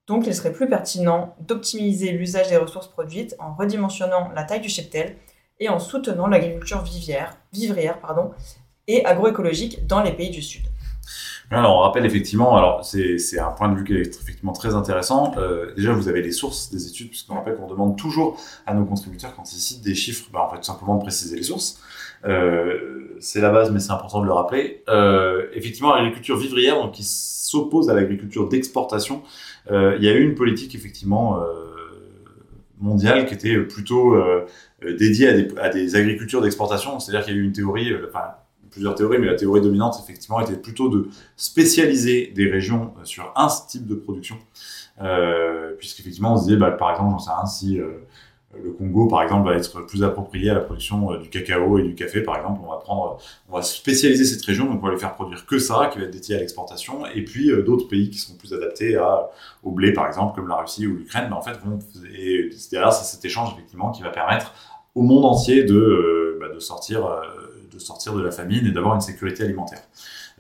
[0.07, 4.69] Donc il serait plus pertinent d'optimiser l'usage des ressources produites en redimensionnant la taille du
[4.69, 5.17] cheptel
[5.61, 8.33] et en soutenant l'agriculture vivrière pardon,
[8.87, 10.63] et agroécologique dans les pays du Sud.
[11.51, 15.33] Alors, on rappelle effectivement, alors c'est un point de vue qui est effectivement très intéressant.
[15.39, 18.85] Euh, déjà, vous avez les sources des études, puisqu'on rappelle qu'on demande toujours à nos
[18.85, 21.81] contributeurs, quand ils citent des chiffres, bah, en fait, tout simplement de préciser les sources.
[22.27, 24.83] Euh, c'est la base, mais c'est important de le rappeler.
[24.89, 29.23] Euh, effectivement, l'agriculture vivrière, donc qui s'oppose à l'agriculture d'exportation,
[29.71, 31.47] euh, il y a eu une politique effectivement euh,
[32.79, 34.47] mondiale qui était plutôt euh,
[34.83, 37.01] dédiée à des, à des agricultures d'exportation.
[37.01, 38.35] C'est-à-dire qu'il y a eu une théorie, enfin
[38.79, 43.49] plusieurs théories, mais la théorie dominante, effectivement, était plutôt de spécialiser des régions sur un
[43.69, 44.37] type de production.
[45.03, 48.07] Euh, Puisqu'effectivement, on se disait, bah, par exemple, j'en sais rien, si euh,
[48.63, 51.83] le Congo, par exemple, va être plus approprié à la production euh, du cacao et
[51.83, 53.19] du café, par exemple, on va prendre,
[53.49, 56.05] on va spécialiser cette région, donc on va les faire produire que ça, qui va
[56.05, 58.97] être dédié à l'exportation, et puis euh, d'autres pays qui sont plus adaptés
[59.65, 61.81] au blé, par exemple, comme la Russie ou l'Ukraine, mais en fait, vont,
[62.17, 64.55] et derrière, c'est cet échange, effectivement, qui va permettre
[64.95, 67.07] au monde entier de, bah, de sortir
[67.79, 69.83] de sortir de la famine et d'avoir une sécurité alimentaire.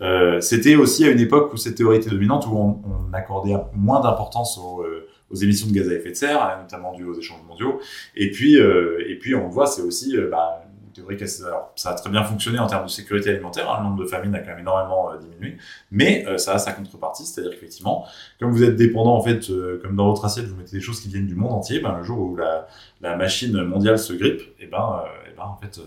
[0.00, 4.00] Euh, C'était aussi à une époque où cette théorie était dominante, où on, accordait moins
[4.00, 7.42] d'importance aux, euh, aux, émissions de gaz à effet de serre, notamment dû aux échanges
[7.48, 7.80] mondiaux.
[8.14, 11.72] Et puis, euh, et puis on le voit, c'est aussi bah, une théorie qui alors,
[11.74, 13.70] ça a très bien fonctionné en termes de sécurité alimentaire.
[13.70, 15.56] Hein, le nombre de famines a quand même énormément diminué,
[15.90, 18.06] mais ça a sa contrepartie, c'est-à-dire qu'effectivement,
[18.38, 19.50] comme vous êtes dépendant en fait,
[19.82, 22.04] comme dans votre assiette, vous mettez des choses qui viennent du monde entier, ben, le
[22.04, 25.02] jour où la, machine mondiale se grippe, et ben,
[25.38, 25.80] ben en fait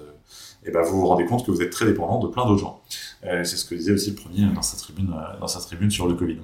[0.65, 2.81] et ben vous vous rendez compte que vous êtes très dépendant de plein d'autres gens.
[3.25, 5.91] Euh, c'est ce que disait aussi le premier dans sa tribune, euh, dans sa tribune
[5.91, 6.37] sur le Covid.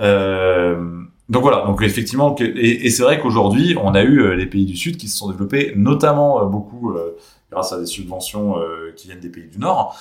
[0.00, 4.46] Euh, donc voilà, donc effectivement, et, et c'est vrai qu'aujourd'hui, on a eu euh, les
[4.46, 6.94] pays du Sud qui se sont développés, notamment beaucoup
[7.50, 8.56] grâce à des subventions
[8.96, 9.96] qui viennent des pays du Nord,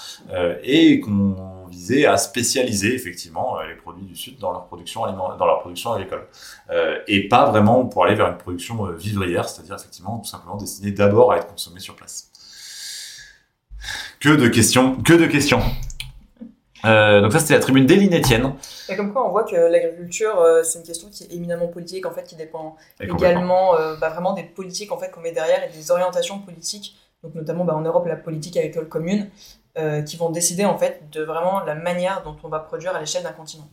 [0.64, 1.36] et qu'on
[1.70, 5.94] visait à spécialiser effectivement les produits du Sud dans leur production aliment, dans leur production
[5.94, 6.28] agricole,
[7.08, 11.32] et pas vraiment pour aller vers une production vivrière, c'est-à-dire effectivement tout simplement destinée d'abord
[11.32, 12.32] à être consommée sur place.
[14.20, 15.62] Que de questions, que de questions.
[16.86, 18.54] Euh, donc ça c'était la tribune d'Eline Etienne.
[18.88, 22.06] Et comme quoi on voit que l'agriculture euh, c'est une question qui est éminemment politique
[22.06, 25.62] en fait qui dépend également euh, bah, vraiment des politiques en fait qu'on met derrière
[25.64, 29.30] et des orientations politiques donc notamment bah, en Europe la politique agricole commune
[29.78, 33.00] euh, qui vont décider en fait de vraiment la manière dont on va produire à
[33.00, 33.70] l'échelle d'un continent.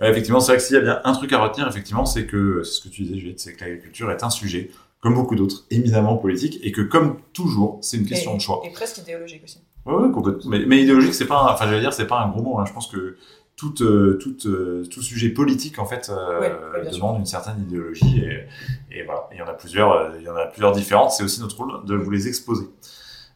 [0.00, 2.26] Ouais, effectivement c'est vrai que s'il y a bien un truc à retenir effectivement c'est
[2.26, 4.70] que c'est ce que tu disais Juliette c'est que l'agriculture est un sujet
[5.00, 8.62] comme beaucoup d'autres éminemment politique et que comme toujours c'est une question et, de choix.
[8.64, 9.60] Et presque idéologique aussi.
[9.86, 10.50] Oui, ouais, complètement.
[10.50, 12.58] Mais, mais idéologique, c'est pas, un, enfin, j'allais dire, c'est pas un gros mot.
[12.58, 12.64] Hein.
[12.66, 13.16] Je pense que
[13.56, 18.24] tout, euh, tout, euh, tout sujet politique, en fait, euh, Ouais, demande une certaine idéologie.
[18.24, 19.28] Et, et voilà.
[19.32, 21.12] Il y en a plusieurs, il y en a plusieurs différentes.
[21.12, 22.64] C'est aussi notre rôle de vous les exposer.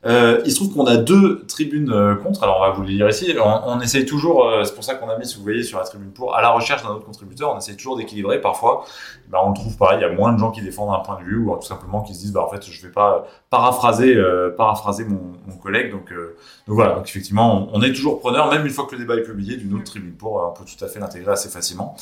[0.07, 2.44] Euh, il se trouve qu'on a deux tribunes euh, contre.
[2.44, 3.34] Alors, on va vous les lire ici.
[3.42, 5.78] On, on essaye toujours, euh, c'est pour ça qu'on a mis, si vous voyez, sur
[5.78, 8.40] la tribune pour, à la recherche d'un autre contributeur, on essaye toujours d'équilibrer.
[8.40, 8.84] Parfois,
[9.28, 11.18] bah, on le trouve pareil, il y a moins de gens qui défendent un point
[11.20, 14.14] de vue ou tout simplement qui se disent, bah, en fait, je vais pas paraphraser,
[14.14, 15.90] euh, paraphraser mon, mon collègue.
[15.90, 16.36] Donc, euh,
[16.68, 16.94] donc voilà.
[16.94, 19.57] Donc, effectivement, on, on est toujours preneur, même une fois que le débat est publié,
[19.57, 21.96] d'une autre tribune pour, euh, on peut tout à fait l'intégrer assez facilement.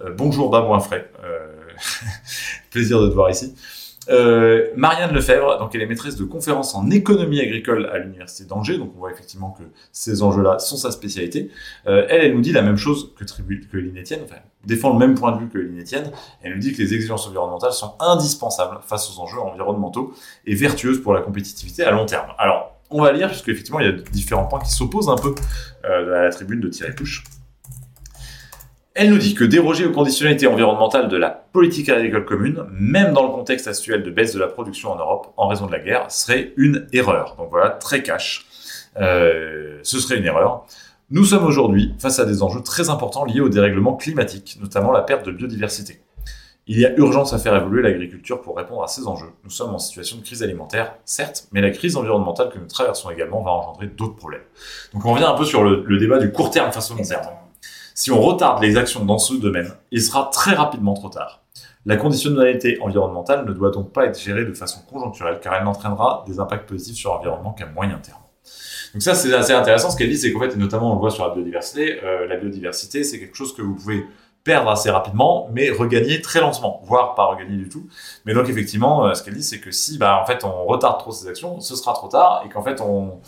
[0.00, 1.02] Euh, bonjour, Babouin Fray.
[1.24, 1.48] Euh,
[2.70, 3.54] plaisir de te voir ici.
[4.08, 8.78] Euh, Marianne Lefebvre, donc elle est maîtresse de conférences en économie agricole à l'université d'Angers,
[8.78, 11.50] donc on voit effectivement que ces enjeux-là sont sa spécialité.
[11.86, 14.92] Euh, elle, elle nous dit la même chose que, tribu, que Lynn Etienne, enfin, défend
[14.92, 16.10] le même point de vue que Lynn Etienne.
[16.42, 20.12] Elle nous dit que les exigences environnementales sont indispensables face aux enjeux environnementaux
[20.46, 22.28] et vertueuses pour la compétitivité à long terme.
[22.38, 25.34] Alors, on va lire, puisque effectivement il y a différents points qui s'opposent un peu
[25.84, 27.24] euh, à la tribune de Thierry Pouche.
[28.94, 33.22] Elle nous dit que déroger aux conditionnalités environnementales de la politique agricole commune, même dans
[33.26, 36.10] le contexte actuel de baisse de la production en Europe en raison de la guerre,
[36.10, 37.34] serait une erreur.
[37.38, 38.46] Donc voilà, très cash.
[39.00, 40.66] Euh, ce serait une erreur.
[41.10, 45.00] Nous sommes aujourd'hui face à des enjeux très importants liés au dérèglement climatique, notamment la
[45.00, 46.02] perte de biodiversité.
[46.66, 49.30] Il y a urgence à faire évoluer l'agriculture pour répondre à ces enjeux.
[49.42, 53.10] Nous sommes en situation de crise alimentaire, certes, mais la crise environnementale que nous traversons
[53.10, 54.42] également va engendrer d'autres problèmes.
[54.92, 57.02] Donc on revient un peu sur le, le débat du court terme face au long
[57.02, 57.24] terme.
[57.94, 61.42] Si on retarde les actions dans ce domaine, il sera très rapidement trop tard.
[61.84, 66.24] La conditionnalité environnementale ne doit donc pas être gérée de façon conjoncturelle car elle n'entraînera
[66.26, 68.20] des impacts positifs sur l'environnement qu'à moyen terme.
[68.92, 69.90] Donc ça, c'est assez intéressant.
[69.90, 72.26] Ce qu'elle dit, c'est qu'en fait, et notamment on le voit sur la biodiversité, euh,
[72.26, 74.06] la biodiversité, c'est quelque chose que vous pouvez
[74.44, 77.86] perdre assez rapidement, mais regagner très lentement, voire pas regagner du tout.
[78.26, 80.98] Mais donc effectivement, euh, ce qu'elle dit, c'est que si, bah, en fait, on retarde
[80.98, 83.20] trop ces actions, ce sera trop tard, et qu'en fait, on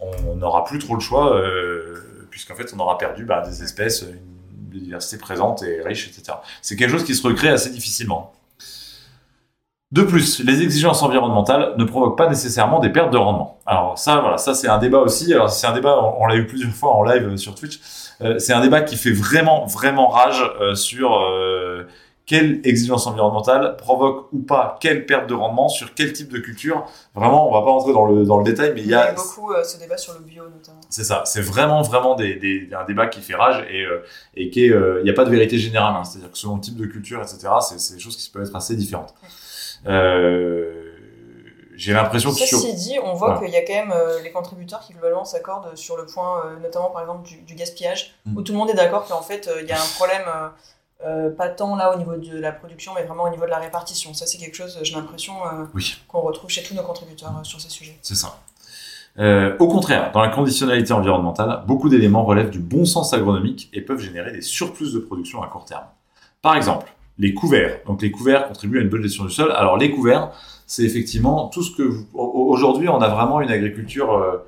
[0.00, 2.02] on n'aura plus trop le choix, euh,
[2.32, 6.38] puisqu'en fait, on aura perdu bah, des espèces, une biodiversité présente et riche, etc.
[6.62, 8.32] C'est quelque chose qui se recrée assez difficilement.
[9.92, 13.60] De plus, les exigences environnementales ne provoquent pas nécessairement des pertes de rendement.
[13.66, 15.34] Alors ça, voilà, ça c'est un débat aussi.
[15.34, 17.78] Alors c'est un débat, on, l'a eu plusieurs fois en live sur Twitch.
[18.22, 21.86] Euh, c'est un débat qui fait vraiment, vraiment rage euh, sur euh,
[22.32, 26.86] quelle exigence environnementale provoque ou pas quelle perte de rendement sur quel type de culture.
[27.14, 29.02] Vraiment, on va pas rentrer dans le, dans le détail, mais il y a...
[29.02, 30.80] Il y a beaucoup ce débat sur le bio notamment.
[30.88, 33.84] C'est ça, c'est vraiment, vraiment des, des, un débat qui fait rage et,
[34.34, 35.94] et qui il n'y a pas de vérité générale.
[35.94, 36.04] Hein.
[36.04, 38.76] C'est-à-dire que selon le type de culture, etc., c'est des choses qui peuvent être assez
[38.76, 39.14] différentes.
[39.86, 40.92] Euh,
[41.74, 42.58] j'ai l'impression que sur...
[42.58, 45.74] Ceci dit, on voit qu'il y a quand même euh, les contributeurs qui globalement s'accordent
[45.76, 48.36] sur le point, euh, notamment par exemple du, gaspillage, mm.
[48.36, 50.22] où tout le monde est d'accord qu'en fait il y a un problème,
[51.36, 54.14] pas tant là au niveau de la production, mais vraiment au niveau de la répartition.
[54.14, 55.34] Ça c'est quelque chose, j'ai l'impression,
[56.08, 57.98] qu'on retrouve chez tous nos contributeurs sur ces sujets.
[58.02, 58.38] C'est ça.
[59.58, 64.00] au contraire, dans la conditionnalité environnementale, beaucoup d'éléments relèvent du bon sens agronomique et peuvent
[64.00, 65.84] générer des surplus de production à court terme.
[66.40, 67.80] Par exemple, les couverts.
[67.86, 69.52] Donc les couverts contribuent à une bonne gestion du sol.
[69.52, 70.30] Alors les couverts,
[70.66, 74.42] c'est effectivement tout ce que aujourd'hui on a vraiment une agriculture.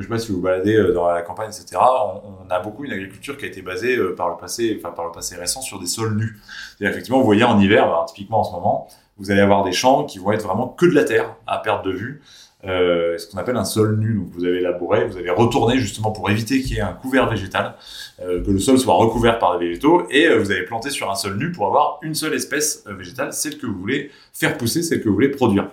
[0.00, 1.76] Je sais pas si vous baladez euh, dans la campagne, etc.
[1.78, 5.04] On, a beaucoup une agriculture qui a été basée euh, par le passé, enfin par
[5.04, 6.38] le passé récent, sur des sols nus.
[6.80, 8.88] Et effectivement, vous voyez en hiver, bah, typiquement en ce moment,
[9.18, 11.84] vous allez avoir des champs qui vont être vraiment que de la terre à perte
[11.84, 12.22] de vue
[12.64, 14.14] euh, ce qu'on appelle un sol nu.
[14.14, 17.28] Donc vous avez labouré, vous avez retourné justement pour éviter qu'il y ait un couvert
[17.28, 17.74] végétal,
[18.18, 21.36] que le sol soit recouvert par des végétaux, et vous avez planté sur un sol
[21.36, 25.08] nu pour avoir une seule espèce végétale, celle que vous voulez faire pousser, celle que
[25.08, 25.70] vous voulez produire.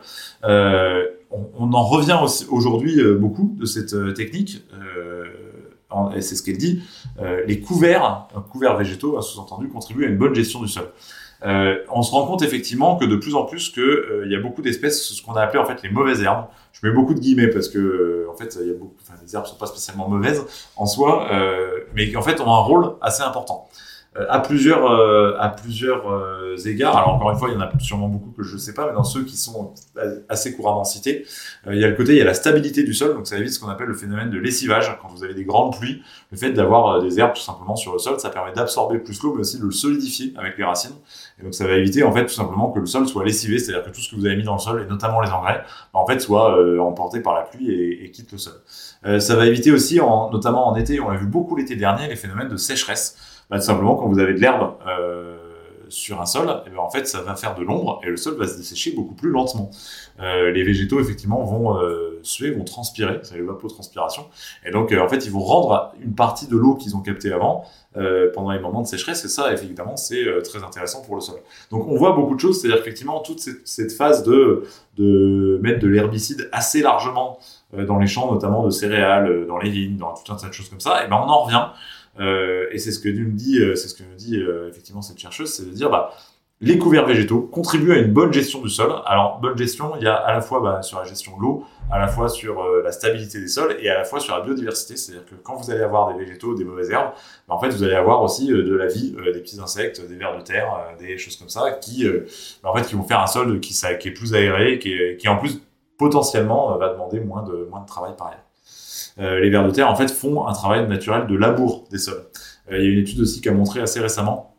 [1.31, 2.19] On, en revient
[2.49, 4.63] aujourd'hui beaucoup de cette technique.
[6.15, 6.81] et c'est ce qu'elle dit,
[7.47, 10.91] les couverts, couverts végétaux, sous-entendu, contribuent à une bonne gestion du sol.
[11.43, 14.35] Euh, on se rend compte effectivement que de plus en plus que euh, il y
[14.35, 16.45] a beaucoup d'espèces, ce qu'on a appelé en fait les mauvaises herbes.
[16.73, 19.35] Je mets beaucoup de guillemets parce que euh, en fait, il y a beaucoup, les
[19.35, 20.43] herbes sont pas spécialement mauvaises
[20.75, 21.29] en soi,
[21.93, 23.67] mais qui en fait ont un rôle assez important.
[24.19, 26.97] Euh, à plusieurs, euh, à plusieurs euh, égards.
[26.97, 28.87] Alors encore une fois, il y en a sûrement beaucoup que je ne sais pas,
[28.87, 29.73] mais dans ceux qui sont
[30.29, 31.25] assez couramment cités,
[31.67, 33.51] il y a le côté, il y a la stabilité du sol, donc ça évite
[33.51, 34.97] ce qu'on appelle le phénomène de lessivage.
[35.01, 36.01] Quand vous avez des grandes pluies,
[36.31, 39.33] le fait d'avoir des herbes tout simplement sur le sol, ça permet d'absorber plus l'eau,
[39.33, 40.95] mais aussi de le solidifier avec les racines.
[41.39, 43.85] Et donc ça va éviter en fait tout simplement que le sol soit lessivé, c'est-à-dire
[43.85, 45.63] que tout ce que vous avez mis dans le sol, et notamment les engrais,
[45.93, 48.53] bah, en fait soit emporté par la pluie et, et quitte le sol.
[49.19, 52.15] ça va éviter aussi, en, notamment en été, on l'a vu beaucoup l'été dernier, les
[52.15, 53.36] phénomènes de sécheresse.
[53.49, 55.37] Bah, tout simplement, quand vous avez de l'herbe euh,
[55.89, 58.17] sur un sol, et eh ben, en fait, ça va faire de l'ombre et le
[58.17, 59.69] sol va se dessécher beaucoup plus lentement.
[60.19, 64.25] Euh, les végétaux, effectivement, vont euh, suer, vont transpirer, c'est l'évapotranspiration.
[64.65, 67.31] Et donc, euh, en fait, ils vont rendre une partie de l'eau qu'ils ont captée
[67.31, 67.63] avant
[67.95, 69.23] euh, pendant les moments de sécheresse.
[69.25, 71.39] Et ça, évidemment, c'est très intéressant pour le sol.
[71.71, 74.65] Donc, on voit beaucoup de choses, c'est-à-dire effectivement toute cette, cette, phase de,
[74.97, 77.39] de mettre de l'herbicide assez largement
[77.73, 80.69] dans les champs, notamment de céréales, dans les vignes, dans tout un tas de choses
[80.69, 81.96] comme ça, et ben on en revient euh,
[82.71, 85.19] et c'est ce que nous dit, euh, c'est ce que nous dit euh, effectivement cette
[85.19, 86.11] chercheuse, c'est de dire bah
[86.59, 88.91] les couverts végétaux contribuent à une bonne gestion du sol.
[89.05, 91.63] Alors, bonne gestion, il y a à la fois bah, sur la gestion de l'eau,
[91.91, 94.97] à la fois sur la stabilité des sols et à la fois sur la biodiversité.
[94.97, 97.11] C'est-à-dire que quand vous allez avoir des végétaux, des mauvaises herbes,
[97.47, 100.35] bah, en fait, vous allez avoir aussi de la vie, des petits insectes, des vers
[100.35, 102.07] de terre, des choses comme ça, qui,
[102.63, 104.93] bah, en fait, qui vont faire un sol qui, ça, qui est plus aéré, qui,
[104.93, 105.61] est, qui en plus
[105.99, 108.46] potentiellement va demander moins de, moins de travail par ailleurs.
[109.19, 112.21] Euh, les vers de terre en fait font un travail naturel de labour des sols.
[112.71, 114.55] Euh, il y a une étude aussi qui a montré assez récemment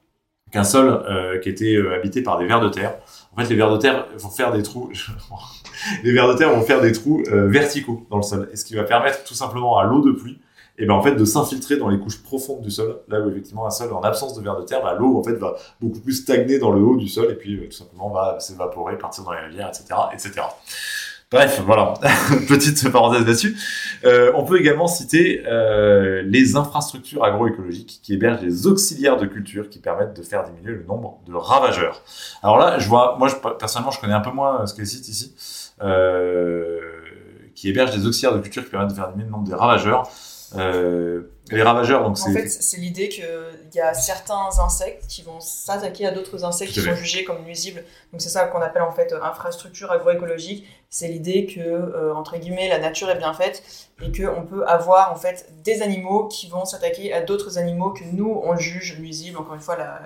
[0.51, 2.95] qu'un sol euh, qui était habité par des vers de terre,
[3.37, 4.91] en fait les vers de terre vont faire des trous,
[6.05, 8.75] les vers de terre vont faire des trous verticaux dans le sol, et ce qui
[8.75, 10.39] va permettre tout simplement à l'eau de pluie
[10.79, 13.67] et ben en fait de s'infiltrer dans les couches profondes du sol là où effectivement
[13.67, 16.15] un sol en absence de vers de terre bah, l'eau en fait va beaucoup plus
[16.15, 19.41] stagner dans le haut du sol et puis tout simplement va s'évaporer partir dans les
[19.41, 20.47] rivières etc etc
[21.31, 21.93] Bref, voilà,
[22.49, 23.55] petite parenthèse là-dessus.
[24.07, 29.69] Euh, on peut également citer euh, les infrastructures agroécologiques qui hébergent des auxiliaires de culture
[29.69, 32.03] qui permettent de faire diminuer le nombre de ravageurs.
[32.43, 35.35] Alors là, je vois, moi personnellement, je connais un peu moins ce qu'est site ici,
[35.83, 36.81] euh,
[37.55, 40.09] qui hébergent des auxiliaires de culture qui permettent de faire diminuer le nombre des ravageurs.
[40.57, 42.31] Euh, les ravageurs, donc c'est.
[42.31, 43.25] En fait, c'est l'idée qu'il
[43.75, 47.85] y a certains insectes qui vont s'attaquer à d'autres insectes qui sont jugés comme nuisibles.
[48.13, 50.67] Donc c'est ça qu'on appelle en fait infrastructure agroécologique.
[50.91, 53.63] C'est l'idée que euh, entre guillemets la nature est bien faite
[54.03, 57.91] et que on peut avoir en fait des animaux qui vont s'attaquer à d'autres animaux
[57.91, 59.39] que nous on juge nuisibles.
[59.39, 60.01] Encore une fois, la,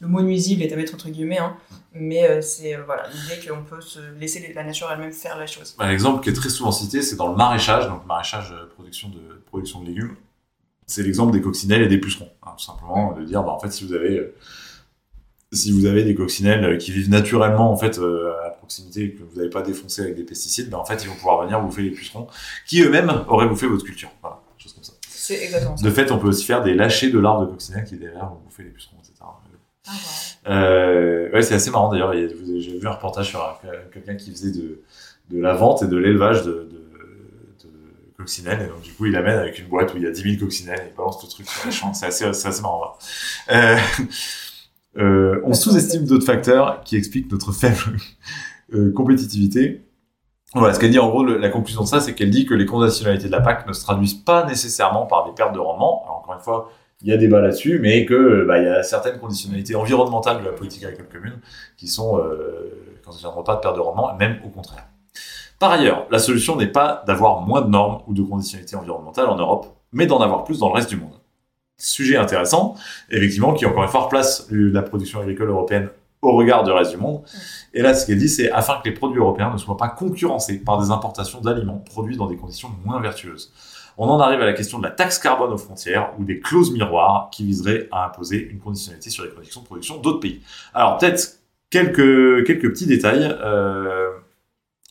[0.00, 1.56] le mot nuisible est à mettre entre guillemets, hein.
[1.92, 5.74] mais euh, c'est voilà l'idée qu'on peut se laisser la nature elle-même faire la chose.
[5.78, 9.42] Un exemple qui est très souvent cité, c'est dans le maraîchage, donc maraîchage production de
[9.46, 10.16] production de légumes
[10.86, 12.30] c'est l'exemple des coccinelles et des pucerons.
[12.42, 14.34] Hein, tout simplement, de dire, bah, en fait, si vous avez, euh,
[15.52, 19.12] si vous avez des coccinelles euh, qui vivent naturellement, en fait, euh, à proximité et
[19.12, 21.60] que vous n'avez pas défoncé avec des pesticides, bah, en fait, ils vont pouvoir venir
[21.60, 22.26] bouffer les pucerons
[22.66, 24.10] qui eux-mêmes auraient bouffé votre culture.
[24.20, 24.92] Voilà, chose comme ça.
[25.08, 25.84] C'est exactement ça.
[25.84, 28.40] De fait, on peut aussi faire des lâchers de larves de coccinelles qui derrière vont
[28.44, 29.14] bouffer les pucerons, etc.
[30.46, 32.12] Euh, ouais, c'est assez marrant d'ailleurs.
[32.12, 33.60] J'ai vu un reportage sur
[33.92, 34.82] quelqu'un qui faisait de,
[35.30, 36.80] de la vente et de l'élevage de, de,
[38.16, 38.62] coccinelles.
[38.62, 40.36] Et donc, du coup, il amène avec une boîte où il y a 10 000
[40.38, 41.92] coccinelles et il balance tout le truc sur les champs.
[41.92, 42.96] C'est assez, assez marrant.
[43.50, 43.76] Euh,
[44.98, 47.98] euh, on sous-estime d'autres facteurs qui expliquent notre faible
[48.94, 49.84] compétitivité.
[50.54, 52.64] Voilà, ce qu'elle dit en gros, la conclusion de ça, c'est qu'elle dit que les
[52.64, 56.02] conditionnalités de la PAC ne se traduisent pas nécessairement par des pertes de rendement.
[56.04, 56.70] Alors, encore une fois,
[57.04, 60.44] il y a débat là-dessus, mais que bah, il y a certaines conditionnalités environnementales de
[60.46, 61.38] la politique agricole commune
[61.76, 64.86] qui sont euh, ne pas de perte de rendement, même au contraire.
[65.58, 69.36] Par ailleurs, la solution n'est pas d'avoir moins de normes ou de conditionnalités environnementales en
[69.36, 71.12] Europe, mais d'en avoir plus dans le reste du monde.
[71.76, 72.74] Sujet intéressant,
[73.10, 75.90] effectivement, qui encore une fois replace la production agricole européenne
[76.22, 77.22] au regard du reste du monde.
[77.74, 80.58] Et là, ce qu'elle dit, c'est afin que les produits européens ne soient pas concurrencés
[80.58, 83.52] par des importations d'aliments produits dans des conditions moins vertueuses.
[83.96, 86.72] On en arrive à la question de la taxe carbone aux frontières ou des clauses
[86.72, 90.42] miroirs qui viseraient à imposer une conditionnalité sur les conditions de production d'autres pays.
[90.72, 91.38] Alors peut-être
[91.70, 94.10] quelques, petits détails euh,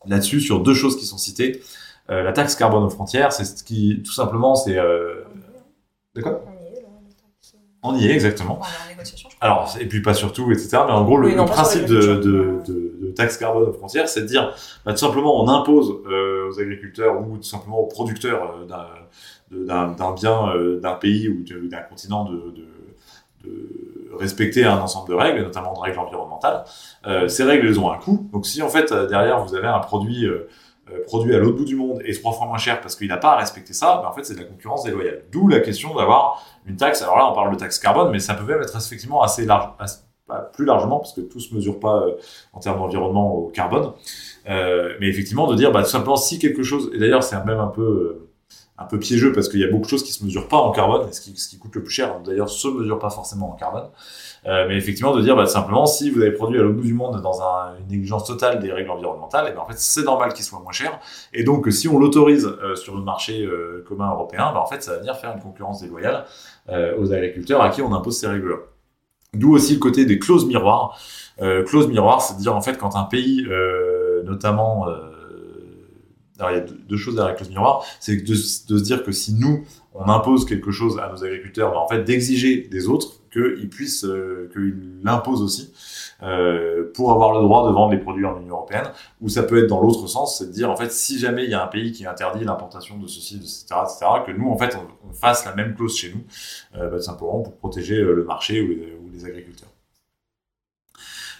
[0.05, 1.61] là-dessus sur deux choses qui sont citées.
[2.09, 3.63] Euh, la taxe carbone aux frontières, c'est
[4.03, 4.77] tout simplement, c'est...
[4.77, 5.23] Euh...
[7.83, 8.61] on y est, exactement.
[9.41, 10.69] Alors, et puis pas surtout, etc.
[10.87, 14.55] Mais en gros, le, principe de, de, de, taxe carbone aux frontières, c'est de dire,
[14.85, 20.13] bah, tout simplement, on impose euh, aux agriculteurs ou tout simplement aux producteurs euh, d'un
[20.13, 22.53] bien euh, d'un pays ou d'un continent de,
[24.17, 26.63] respecter un ensemble de règles, notamment de règles environnementales.
[27.27, 28.29] ces règles, elles ont un coût.
[28.31, 30.25] Donc, si en fait derrière vous avez un produit
[31.07, 33.31] produit à l'autre bout du monde et trois fois moins cher parce qu'il n'a pas
[33.31, 35.23] à respecter ça, bah, en fait c'est de la concurrence déloyale.
[35.31, 37.01] D'où la question d'avoir une taxe.
[37.01, 39.69] Alors là, on parle de taxe carbone, mais ça peut même être effectivement assez large,
[40.53, 42.15] plus largement, parce que tout se mesure pas euh,
[42.53, 43.91] en termes d'environnement au carbone.
[44.49, 47.59] Euh, mais effectivement, de dire, bah, tout simplement, si quelque chose, et d'ailleurs, c'est même
[47.59, 48.29] un peu, euh,
[48.77, 50.71] un peu piégeux parce qu'il y a beaucoup de choses qui se mesurent pas en
[50.71, 53.51] carbone, et ce qui, ce qui coûte le plus cher, d'ailleurs, se mesure pas forcément
[53.51, 53.89] en carbone.
[54.45, 56.93] Euh, mais effectivement, de dire bah, simplement, si vous avez produit à l'autre bout du
[56.93, 60.33] monde dans un, une négligence totale des règles environnementales, et ben, en fait, c'est normal
[60.33, 60.99] qu'il soit moins cher.
[61.33, 64.83] Et donc, si on l'autorise euh, sur le marché euh, commun européen, ben, en fait,
[64.83, 66.25] ça va venir faire une concurrence déloyale
[66.97, 68.55] aux agriculteurs à qui on impose ces règles-là.
[69.33, 70.97] D'où aussi le côté des clauses miroirs.
[71.41, 73.45] Euh, clause miroir, c'est dire en fait quand un pays,
[74.23, 74.85] notamment,
[76.39, 79.03] alors il y a deux, choses derrière la clause miroir, c'est de, de, se dire
[79.03, 82.87] que si nous on impose quelque chose à nos agriculteurs, ben, en fait d'exiger des
[82.87, 85.73] autres qu'ils puissent, euh, qu'ils l'imposent aussi
[86.21, 88.85] euh, pour avoir le droit de vendre les produits en Union européenne.
[89.21, 91.49] Ou ça peut être dans l'autre sens, c'est de dire en fait si jamais il
[91.49, 94.77] y a un pays qui interdit l'importation de ceci, etc., etc., que nous en fait
[94.77, 96.23] on, fasse la même clause chez nous,
[96.79, 99.69] euh, bah, simplement pour protéger euh, le marché ou les, ou les agriculteurs.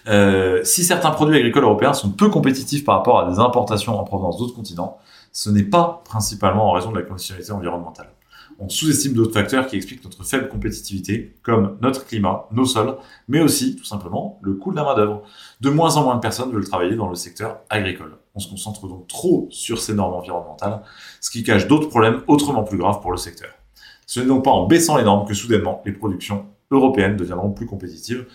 [0.06, 4.04] Euh, si certains produits agricoles européens sont peu compétitifs par rapport à des importations en
[4.04, 4.98] provenance d'autres continents,
[5.32, 8.13] ce n'est pas principalement en raison de la conditionnalité environnementale
[8.58, 12.96] on sous-estime d'autres facteurs qui expliquent notre faible compétitivité, comme notre climat, nos sols,
[13.28, 15.22] mais aussi, tout simplement, le coût de la main-d'œuvre.
[15.60, 18.16] De moins en moins de personnes veulent travailler dans le secteur agricole.
[18.34, 20.82] On se concentre donc trop sur ces normes environnementales,
[21.20, 23.50] ce qui cache d'autres problèmes autrement plus graves pour le secteur.
[24.06, 27.66] Ce n'est donc pas en baissant les normes que soudainement les productions européennes deviendront plus
[27.66, 28.26] compétitives.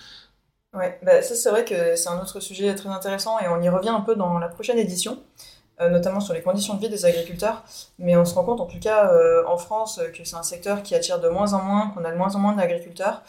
[0.73, 3.69] Ouais, bah ça c'est vrai que c'est un autre sujet très intéressant et on y
[3.69, 5.19] revient un peu dans la prochaine édition.
[5.81, 7.63] Euh, notamment sur les conditions de vie des agriculteurs.
[7.99, 10.83] Mais on se rend compte, en tout cas euh, en France, que c'est un secteur
[10.83, 13.21] qui attire de moins en moins, qu'on a de moins en moins d'agriculteurs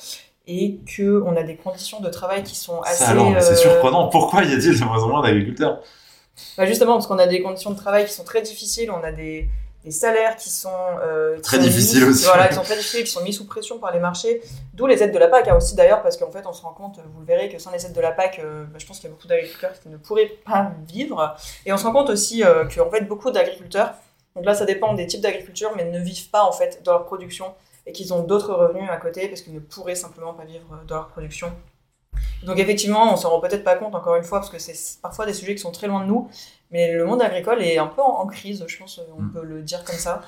[0.49, 3.05] et qu'on a des conditions de travail qui sont assez.
[3.05, 4.09] c'est euh, surprenant.
[4.09, 5.81] Pourquoi y a-t-il de moins en moins d'agriculteurs?
[6.59, 9.13] Bah Justement, parce qu'on a des conditions de travail qui sont très difficiles, on a
[9.13, 9.49] des,
[9.85, 10.69] des salaires qui sont
[11.03, 12.25] euh, très difficiles aussi.
[12.25, 14.43] Voilà, qui sont très difficiles, qui sont mis sous pression par les marchés.
[14.75, 16.73] D'où les aides de la PAC hein, aussi d'ailleurs, parce qu'en fait on se rend
[16.73, 18.99] compte, vous le verrez, que sans les aides de la PAC, euh, bah, je pense
[18.99, 21.35] qu'il y a beaucoup d'agriculteurs qui ne pourraient pas vivre.
[21.65, 23.95] Et on se rend compte aussi euh, qu'en fait beaucoup d'agriculteurs,
[24.37, 27.07] donc là ça dépend des types d'agriculture, mais ne vivent pas en fait dans leur
[27.07, 27.55] production
[27.87, 30.97] et qu'ils ont d'autres revenus à côté parce qu'ils ne pourraient simplement pas vivre dans
[30.97, 31.51] leur production.
[32.43, 35.27] Donc effectivement, on s'en rend peut-être pas compte encore une fois parce que c'est parfois
[35.27, 36.29] des sujets qui sont très loin de nous,
[36.71, 39.33] mais le monde agricole est un peu en, crise, je pense, on mm.
[39.33, 40.23] peut le dire comme ça.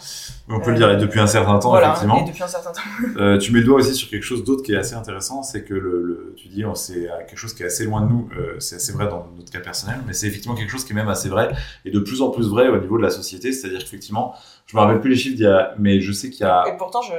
[0.48, 2.24] On peut le dire, et depuis un certain temps, voilà, effectivement.
[2.24, 2.80] Et depuis un certain temps.
[3.16, 5.62] euh, tu mets le doigt aussi sur quelque chose d'autre qui est assez intéressant, c'est
[5.62, 8.58] que le, le, tu dis, c'est quelque chose qui est assez loin de nous, euh,
[8.58, 11.08] c'est assez vrai dans notre cas personnel, mais c'est effectivement quelque chose qui est même
[11.08, 11.52] assez vrai,
[11.84, 14.34] et de plus en plus vrai au niveau de la société, c'est-à-dire qu'effectivement,
[14.66, 16.64] je me rappelle plus les chiffres d'il y a, mais je sais qu'il y a.
[16.66, 17.12] Et pourtant, je,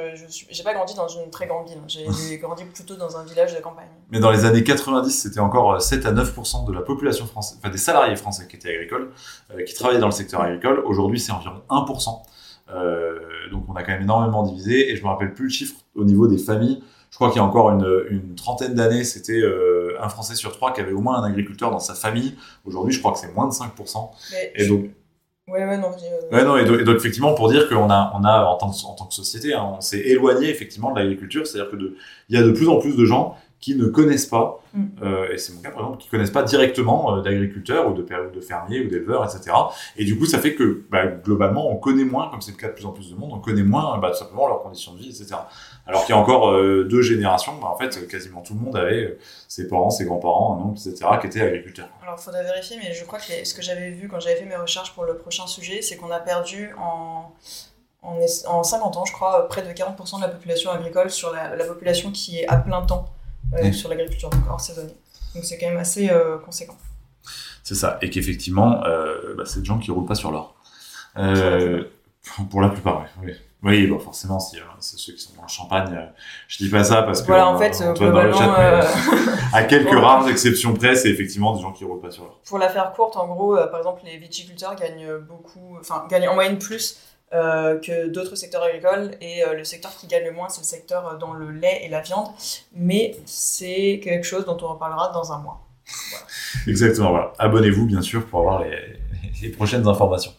[0.50, 3.62] j'ai pas grandi dans une très grande ville, j'ai grandi plutôt dans un village de
[3.62, 3.88] campagne.
[4.12, 7.70] Mais dans les années 90, c'était encore 7 à 9% de la population française, enfin
[7.70, 9.13] des salariés français qui étaient agricoles, euh,
[9.66, 10.80] qui travaillaient dans le secteur agricole.
[10.86, 12.22] Aujourd'hui, c'est environ 1%.
[12.70, 13.20] Euh,
[13.52, 14.92] donc on a quand même énormément divisé.
[14.92, 16.82] Et je me rappelle plus le chiffre au niveau des familles.
[17.12, 20.52] Je crois qu'il y a encore une, une trentaine d'années, c'était euh, un Français sur
[20.52, 22.36] trois qui avait au moins un agriculteur dans sa famille.
[22.66, 24.10] Aujourd'hui, je crois que c'est moins de 5%.
[24.56, 24.90] et donc,
[25.50, 25.92] Ouais, ouais, non.
[25.92, 28.94] Euh, ouais, non et, donc, effectivement, pour dire qu'on a, on a en tant, en
[28.96, 31.76] tant que société, hein, on s'est éloigné effectivement de l'agriculture, c'est-à-dire que
[32.30, 34.86] il y a de plus en plus de gens qui ne connaissent pas, Mm.
[35.04, 38.04] euh, et c'est mon cas par exemple, qui connaissent pas directement euh, d'agriculteurs ou de,
[38.42, 39.56] fermiers ou d'éleveurs, etc.
[39.96, 42.68] Et du coup, ça fait que bah, globalement, on connaît moins, comme c'est le cas
[42.70, 44.98] de plus en plus de monde, on connaît moins bah, tout simplement leurs conditions de
[44.98, 45.36] vie, etc.
[45.88, 48.76] Alors qu'il y a encore euh, deux générations, bah, en fait, quasiment tout le monde
[48.76, 51.90] avait ses parents, ses grands-parents, un oncle, etc., qui étaient agriculteurs.
[52.02, 54.36] Alors, il faudrait vérifier, mais je crois que les- ce que j'avais vu quand j'avais
[54.36, 57.32] fait mes recherches pour le prochain sujet, c'est qu'on a perdu en,
[58.02, 61.32] en, es- en 50 ans, je crois, près de 40% de la population agricole sur
[61.32, 63.06] la, la population qui est à plein temps
[63.56, 63.74] euh, Oui.
[63.74, 64.96] sur l'agriculture, hors saisonnier.
[65.36, 66.78] Donc, c'est quand même assez euh, conséquent.
[67.64, 67.98] C'est ça.
[68.02, 70.56] Et qu'effectivement, euh, bah, c'est des gens qui roulent pas sur l'or.
[71.18, 71.84] Euh,
[72.50, 73.28] pour la plupart, oui.
[73.28, 73.34] Oui,
[73.64, 76.10] oui bon, forcément, si, euh, c'est ceux qui sont dans le champagne.
[76.48, 77.28] je dis pas ça parce que.
[77.28, 78.82] Voilà, en fait, euh, globalement, chat, euh,
[79.54, 82.40] à quelques rares exceptions près, c'est effectivement des gens qui roulent pas sur l'or.
[82.46, 86.28] pour la faire courte, en gros, euh, par exemple, les viticulteurs gagnent beaucoup, enfin, gagnent
[86.30, 86.98] en moyenne plus
[87.34, 89.12] euh, que d'autres secteurs agricoles.
[89.20, 91.82] Et euh, le secteur qui gagne le moins, c'est le secteur euh, dans le lait
[91.84, 92.28] et la viande.
[92.76, 95.66] Mais c'est quelque chose dont on reparlera dans un mois.
[96.68, 97.34] Exactement, voilà.
[97.40, 98.78] Abonnez-vous, bien sûr, pour avoir les,
[99.42, 100.32] les prochaines informations.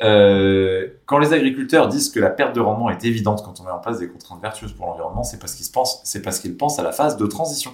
[0.00, 3.80] Quand les agriculteurs disent que la perte de rendement est évidente quand on met en
[3.80, 6.78] place des contraintes vertueuses pour l'environnement, c'est parce qu'ils se pensent, c'est parce qu'ils pensent
[6.78, 7.72] à la phase de transition.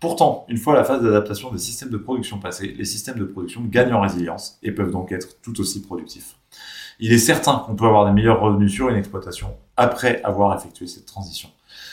[0.00, 3.60] Pourtant, une fois la phase d'adaptation des systèmes de production passée, les systèmes de production
[3.62, 6.34] gagnent en résilience et peuvent donc être tout aussi productifs.
[7.02, 10.86] Il est certain qu'on peut avoir des meilleurs revenus sur une exploitation après avoir effectué
[10.86, 11.48] cette transition.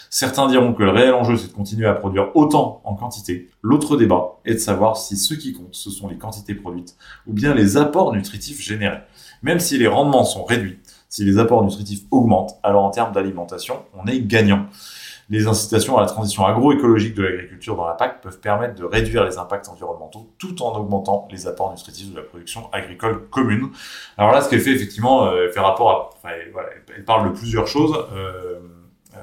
[0.10, 3.49] Certains diront que le réel enjeu, c'est de continuer à produire autant en quantité.
[3.62, 7.32] L'autre débat est de savoir si ce qui compte, ce sont les quantités produites ou
[7.32, 8.99] bien les apports nutritifs générés.
[9.43, 13.76] Même si les rendements sont réduits, si les apports nutritifs augmentent, alors en termes d'alimentation,
[13.97, 14.66] on est gagnant.
[15.30, 19.25] Les incitations à la transition agroécologique de l'agriculture dans la PAC peuvent permettre de réduire
[19.25, 23.69] les impacts environnementaux tout en augmentant les apports nutritifs de la production agricole commune.
[24.17, 27.67] Alors là, ce qu'elle fait effectivement, euh, elle fait rapport à, elle, parle de plusieurs
[27.67, 27.93] choses.
[28.13, 28.59] Euh,
[29.15, 29.19] euh,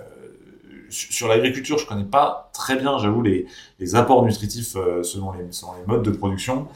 [0.91, 3.47] sur l'agriculture, je connais pas très bien, j'avoue, les,
[3.95, 6.69] apports nutritifs selon, les, selon les modes de production.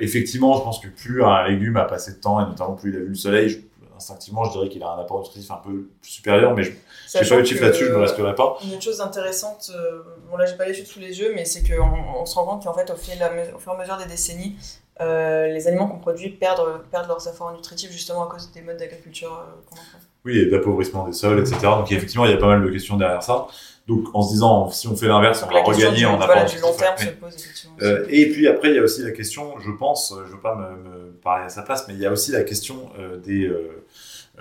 [0.00, 2.96] Effectivement, je pense que plus un légume a passé de temps, et notamment plus il
[2.96, 3.64] a vu le soleil,
[4.02, 7.38] instinctivement, je dirais qu'il a un apport nutritif un peu supérieur, mais je n'ai pas
[7.38, 8.58] eu de chiffre là-dessus, je ne me resterai pas.
[8.64, 12.20] Une chose intéressante, euh, bon là j'ai pas l'étude sous les yeux, mais c'est qu'on
[12.20, 13.18] on se rend compte qu'en fait au, fil,
[13.54, 14.56] au fur et à mesure des décennies,
[15.00, 18.76] euh, les aliments qu'on produit perdent, perdent leurs apports nutritifs justement à cause des modes
[18.76, 20.00] d'agriculture euh, qu'on emploie.
[20.24, 21.58] Oui, et d'appauvrissement des sols, etc.
[21.62, 23.46] Donc effectivement, il y a pas mal de questions derrière ça.
[23.88, 26.68] Donc en se disant, si on fait l'inverse, on va regagner en apport du long
[26.68, 26.76] nutritif.
[26.76, 27.76] terme se pose effectivement.
[27.82, 30.54] Euh, et puis après, il y a aussi la question, je pense, je veux pas
[30.54, 32.90] me, me parler à sa place, mais il y a aussi la question
[33.24, 33.50] des,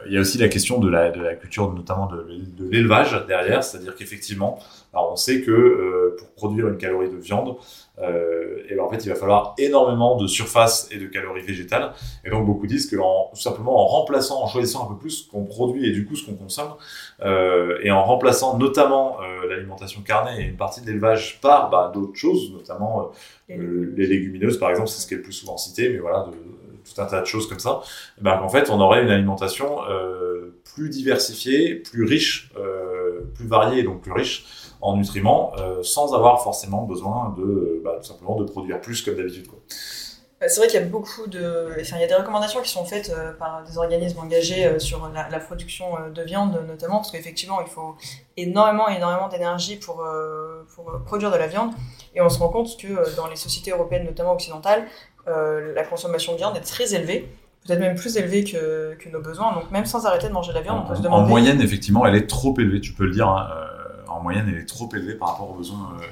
[0.06, 2.26] il y a aussi la question de la, de la culture, notamment de,
[2.58, 4.60] de l'élevage derrière, c'est-à-dire qu'effectivement,
[4.93, 7.56] on sait que euh, pour produire une calorie de viande,
[7.99, 11.91] euh, et ben en fait, il va falloir énormément de surface et de calories végétales.
[12.26, 15.10] Et donc beaucoup disent que en, tout simplement en remplaçant, en choisissant un peu plus
[15.12, 16.74] ce qu'on produit et du coup ce qu'on consomme,
[17.22, 21.91] euh, et en remplaçant notamment euh, l'alimentation carnée et une partie de l'élevage par bah,
[21.93, 23.12] d'autres choses, notamment
[23.49, 26.28] les légumineuses par exemple, c'est ce qui est le plus souvent cité, mais voilà,
[26.84, 27.82] tout un tas de choses comme ça,
[28.18, 33.48] eh ben, qu'en fait on aurait une alimentation euh, plus diversifiée, plus riche, euh, plus
[33.48, 34.46] variée et donc plus riche
[34.82, 39.16] en nutriments, euh, sans avoir forcément besoin de bah, tout simplement de produire plus comme
[39.16, 39.48] d'habitude.
[40.40, 41.70] Bah, C'est vrai qu'il y a beaucoup de.
[41.80, 45.40] Enfin, il y a des recommandations qui sont faites par des organismes engagés sur la,
[45.40, 47.96] production de viande, notamment, parce qu'effectivement, il faut
[48.38, 50.04] énormément, énormément d'énergie pour,
[51.06, 51.72] produire de la viande.
[52.16, 54.88] Et on se rend compte que dans les sociétés européennes, notamment occidentales,
[55.28, 57.30] euh, la consommation de viande est très élevée,
[57.66, 59.54] peut-être même plus élevée que, que nos besoins.
[59.54, 61.24] Donc, même sans arrêter de manger de la viande, on peut se En, demander.
[61.24, 63.28] en moyenne, effectivement, elle est trop élevée, tu peux le dire.
[63.28, 63.68] hein, euh,
[64.10, 66.04] en moyenne, elle est trop élevée par rapport aux besoins euh,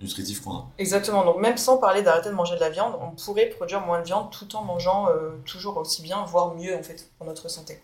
[0.00, 0.64] nutritifs qu'on a.
[0.78, 4.00] Exactement, donc même sans parler d'arrêter de manger de la viande, on pourrait produire moins
[4.00, 5.08] de viande tout en mangeant
[5.44, 7.80] toujours aussi bien, voire mieux en fait, pour notre santé.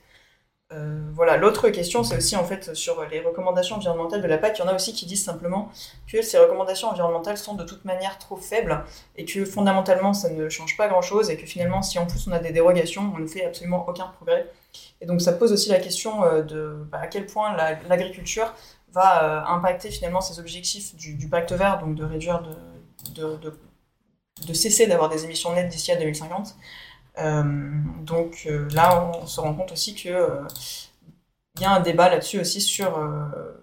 [0.72, 4.58] Euh, voilà, l'autre question, c'est aussi en fait sur les recommandations environnementales de la PAC.
[4.58, 5.68] Il y en a aussi qui disent simplement
[6.06, 8.84] que ces recommandations environnementales sont de toute manière trop faibles
[9.16, 12.28] et que fondamentalement ça ne change pas grand chose et que finalement, si en plus
[12.28, 14.48] on a des dérogations, on ne fait absolument aucun progrès.
[15.00, 18.54] Et donc ça pose aussi la question euh, de bah, à quel point la- l'agriculture
[18.92, 22.42] va euh, impacter finalement ces objectifs du, pacte vert, donc de réduire
[23.16, 23.36] de,
[24.46, 26.56] de cesser d'avoir des émissions nettes d'ici à 2050.
[27.20, 27.42] Euh,
[28.02, 30.40] donc euh, là, on se rend compte aussi que euh,
[31.56, 32.92] il y a un débat là-dessus aussi sur,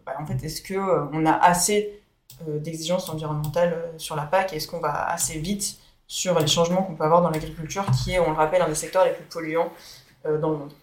[0.06, 0.76] bah, en fait, est-ce que
[1.14, 2.02] on a assez
[2.46, 6.96] d'exigences environnementales sur la PAC et est-ce qu'on va assez vite sur les changements qu'on
[6.96, 9.72] peut avoir dans l'agriculture, qui est, on le rappelle, un des secteurs les plus polluants
[10.26, 10.74] dans le monde.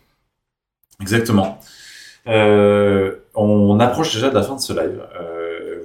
[1.01, 1.61] Exactement.
[2.27, 5.07] On approche déjà de la fin de ce live.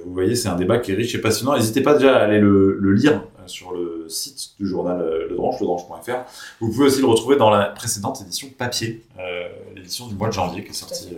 [0.04, 1.56] Vous voyez, c'est un débat qui est riche et passionnant.
[1.56, 5.28] N'hésitez pas déjà à aller le, le lire euh, sur le site du journal euh,
[5.28, 6.24] Le Dranche, ledranche.fr.
[6.60, 10.32] Vous pouvez aussi le retrouver dans la précédente édition papier, euh, l'édition du mois de
[10.32, 11.16] janvier qui est sortie,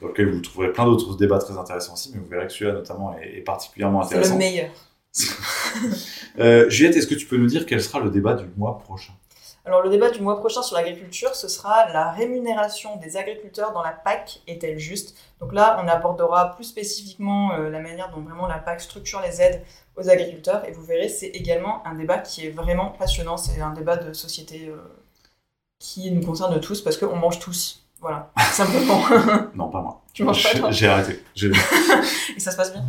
[0.00, 2.74] dans lequel vous trouverez plein d'autres débats très intéressants aussi, mais vous verrez que celui-là
[2.74, 4.38] notamment est, particulièrement intéressant.
[4.38, 4.68] C'est le
[6.38, 6.70] meilleur.
[6.70, 9.12] Juliette, est-ce que tu peux nous dire quel sera le débat du mois prochain?
[9.64, 13.82] Alors le débat du mois prochain sur l'agriculture, ce sera la rémunération des agriculteurs dans
[13.82, 15.16] la PAC est-elle juste?
[15.40, 19.64] Donc là, on abordera plus spécifiquement la manière dont vraiment la PAC structure les aides
[19.96, 20.68] aux agriculteurs.
[20.68, 23.38] Et vous verrez, c'est également un débat qui est vraiment passionnant.
[23.38, 24.70] C'est un débat de société
[25.78, 27.84] qui nous concerne tous parce qu'on mange tous.
[28.00, 29.00] Voilà, simplement.
[29.54, 30.02] non, pas moi.
[30.12, 30.70] Tu manges pas toi?
[30.70, 31.22] J'ai arrêté.
[32.36, 32.84] Et ça se passe bien?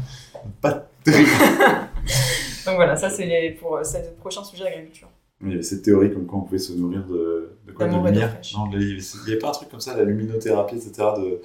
[0.61, 1.29] Pas terrible.
[2.65, 5.07] Donc voilà, ça c'est pour ce prochain sujet d'agriculture.
[5.41, 7.87] Il y avait cette théorie comme quoi on pouvait se nourrir de, de quoi?
[7.87, 8.39] De lumière?
[8.55, 10.91] Non, il n'y avait pas un truc comme ça, la luminothérapie, etc.
[11.17, 11.41] De...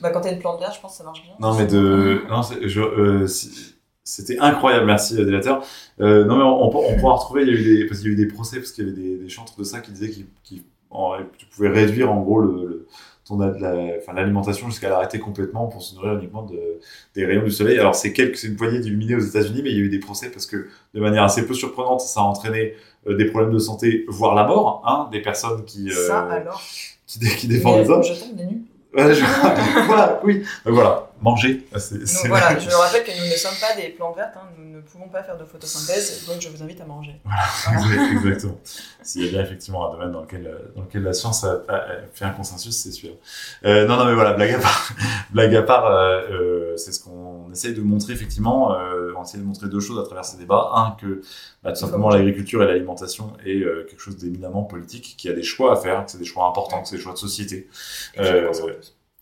[0.00, 1.32] Bah, quand t'as une plante verte, je pense que ça marche bien.
[1.40, 2.22] Non, mais de.
[2.28, 3.26] Non, euh,
[4.04, 5.64] c'était incroyable, merci euh, Délateur.
[6.00, 8.10] Euh, non, mais on, on, pourra retrouver, il y, a eu des, parce qu'il y
[8.10, 10.10] a eu des procès, parce qu'il y avait des, des chantres de ça qui disaient
[10.10, 12.86] que tu pouvais réduire en gros le,
[13.26, 16.60] ton l'alimentation jusqu'à l'arrêter complètement pour se nourrir uniquement de,
[17.14, 17.78] des rayons du soleil.
[17.78, 19.98] Alors c'est quelques, c'est une poignée d'illuminés aux États-Unis, mais il y a eu des
[19.98, 22.74] procès parce que de manière assez peu surprenante, ça a entraîné
[23.06, 26.62] euh, des problèmes de santé, voire la mort, hein, des personnes qui euh, ça alors?
[27.06, 28.02] qui, qui défendent les hommes.
[28.02, 28.62] Je tombe des nues.
[29.86, 30.44] voilà, oui.
[30.64, 31.66] voilà, manger.
[31.72, 34.48] Ah, donc voilà, je rappelle que nous ne sommes pas des plantes vertes, hein.
[34.58, 37.20] nous ne pouvons pas faire de photosynthèse, donc je vous invite à manger.
[37.24, 38.60] Voilà, exactement.
[39.02, 41.62] S'il y a bien effectivement un domaine dans lequel, dans lequel la science a,
[42.12, 43.10] fait un consensus, c'est sûr.
[43.64, 44.92] Euh, non, non, mais voilà, blague à part,
[45.32, 48.74] blague à part euh, euh, c'est ce qu'on essaye de montrer effectivement.
[48.78, 50.70] Euh, on essaie de montrer deux choses à travers ces débats.
[50.74, 51.22] Un, que
[51.62, 55.42] bah, tout simplement l'agriculture et l'alimentation est euh, quelque chose d'éminemment politique, qui a des
[55.42, 57.68] choix à faire, que c'est des choix importants, que c'est des choix de société.
[58.18, 58.52] Euh,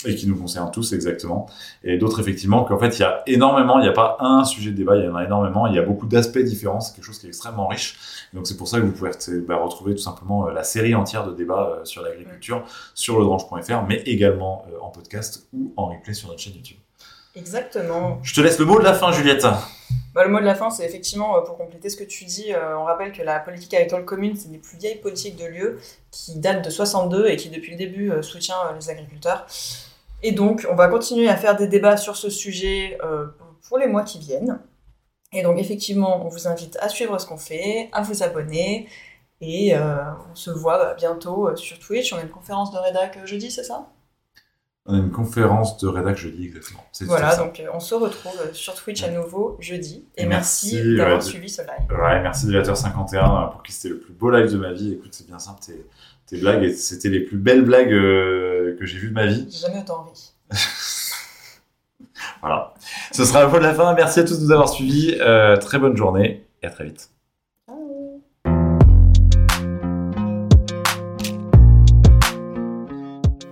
[0.07, 1.47] et qui nous concerne tous exactement.
[1.85, 4.71] Et d'autres effectivement qu'en fait il y a énormément, il n'y a pas un sujet
[4.71, 7.05] de débat, il y en a énormément, il y a beaucoup d'aspects différents, c'est quelque
[7.05, 7.99] chose qui est extrêmement riche.
[8.33, 9.11] Donc c'est pour ça que vous pouvez
[9.47, 13.83] bah, retrouver tout simplement euh, la série entière de débats euh, sur l'agriculture sur ledrange.fr,
[13.89, 16.79] mais également euh, en podcast ou en replay sur notre chaîne YouTube.
[17.35, 18.19] Exactement.
[18.23, 19.47] Je te laisse le mot de la fin, Juliette.
[20.15, 22.85] Bah, le mot de la fin, c'est effectivement, pour compléter ce que tu dis, on
[22.85, 25.79] rappelle que la politique agricole commune, c'est une des plus vieilles politiques de l'UE,
[26.11, 29.47] qui date de 62 et qui depuis le début soutient les agriculteurs.
[30.23, 33.27] Et donc, on va continuer à faire des débats sur ce sujet euh,
[33.69, 34.61] pour les mois qui viennent.
[35.33, 38.89] Et donc, effectivement, on vous invite à suivre ce qu'on fait, à vous abonner.
[39.41, 39.97] Et euh,
[40.31, 42.13] on se voit bah, bientôt euh, sur Twitch.
[42.13, 43.89] On a une conférence de rédac jeudi, c'est ça?
[44.87, 46.85] On a une conférence de rédac jeudi, exactement.
[47.03, 50.09] Voilà, donc on se retrouve sur Twitch à nouveau jeudi.
[50.17, 51.89] Et, merci, d'avoir suivi ce live.
[51.89, 54.95] Ouais, merci Délateur 51 pour qui c'était le plus beau live de ma vie.
[54.95, 55.63] Écoute, c'est bien simple,
[56.33, 59.47] tes blagues, c'était les plus belles blagues euh, que j'ai vues de ma vie.
[59.51, 60.33] J'ai jamais autant ri.
[62.41, 62.73] voilà.
[63.13, 63.93] Ce sera le mot de la fin.
[63.95, 65.19] Merci à tous de nous avoir suivis.
[65.21, 67.11] Euh, très bonne journée et à très vite.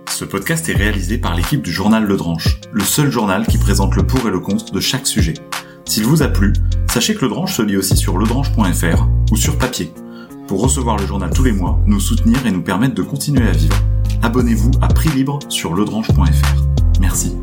[0.09, 3.95] Ce podcast est réalisé par l'équipe du journal Le Dranche, le seul journal qui présente
[3.95, 5.35] le pour et le contre de chaque sujet.
[5.85, 6.53] S'il vous a plu,
[6.89, 9.91] sachez que Le Dranche se lit aussi sur ledranche.fr ou sur papier
[10.51, 13.53] pour recevoir le journal tous les mois, nous soutenir et nous permettre de continuer à
[13.53, 13.77] vivre.
[14.21, 16.63] Abonnez-vous à prix libre sur ledrange.fr.
[16.99, 17.37] Merci.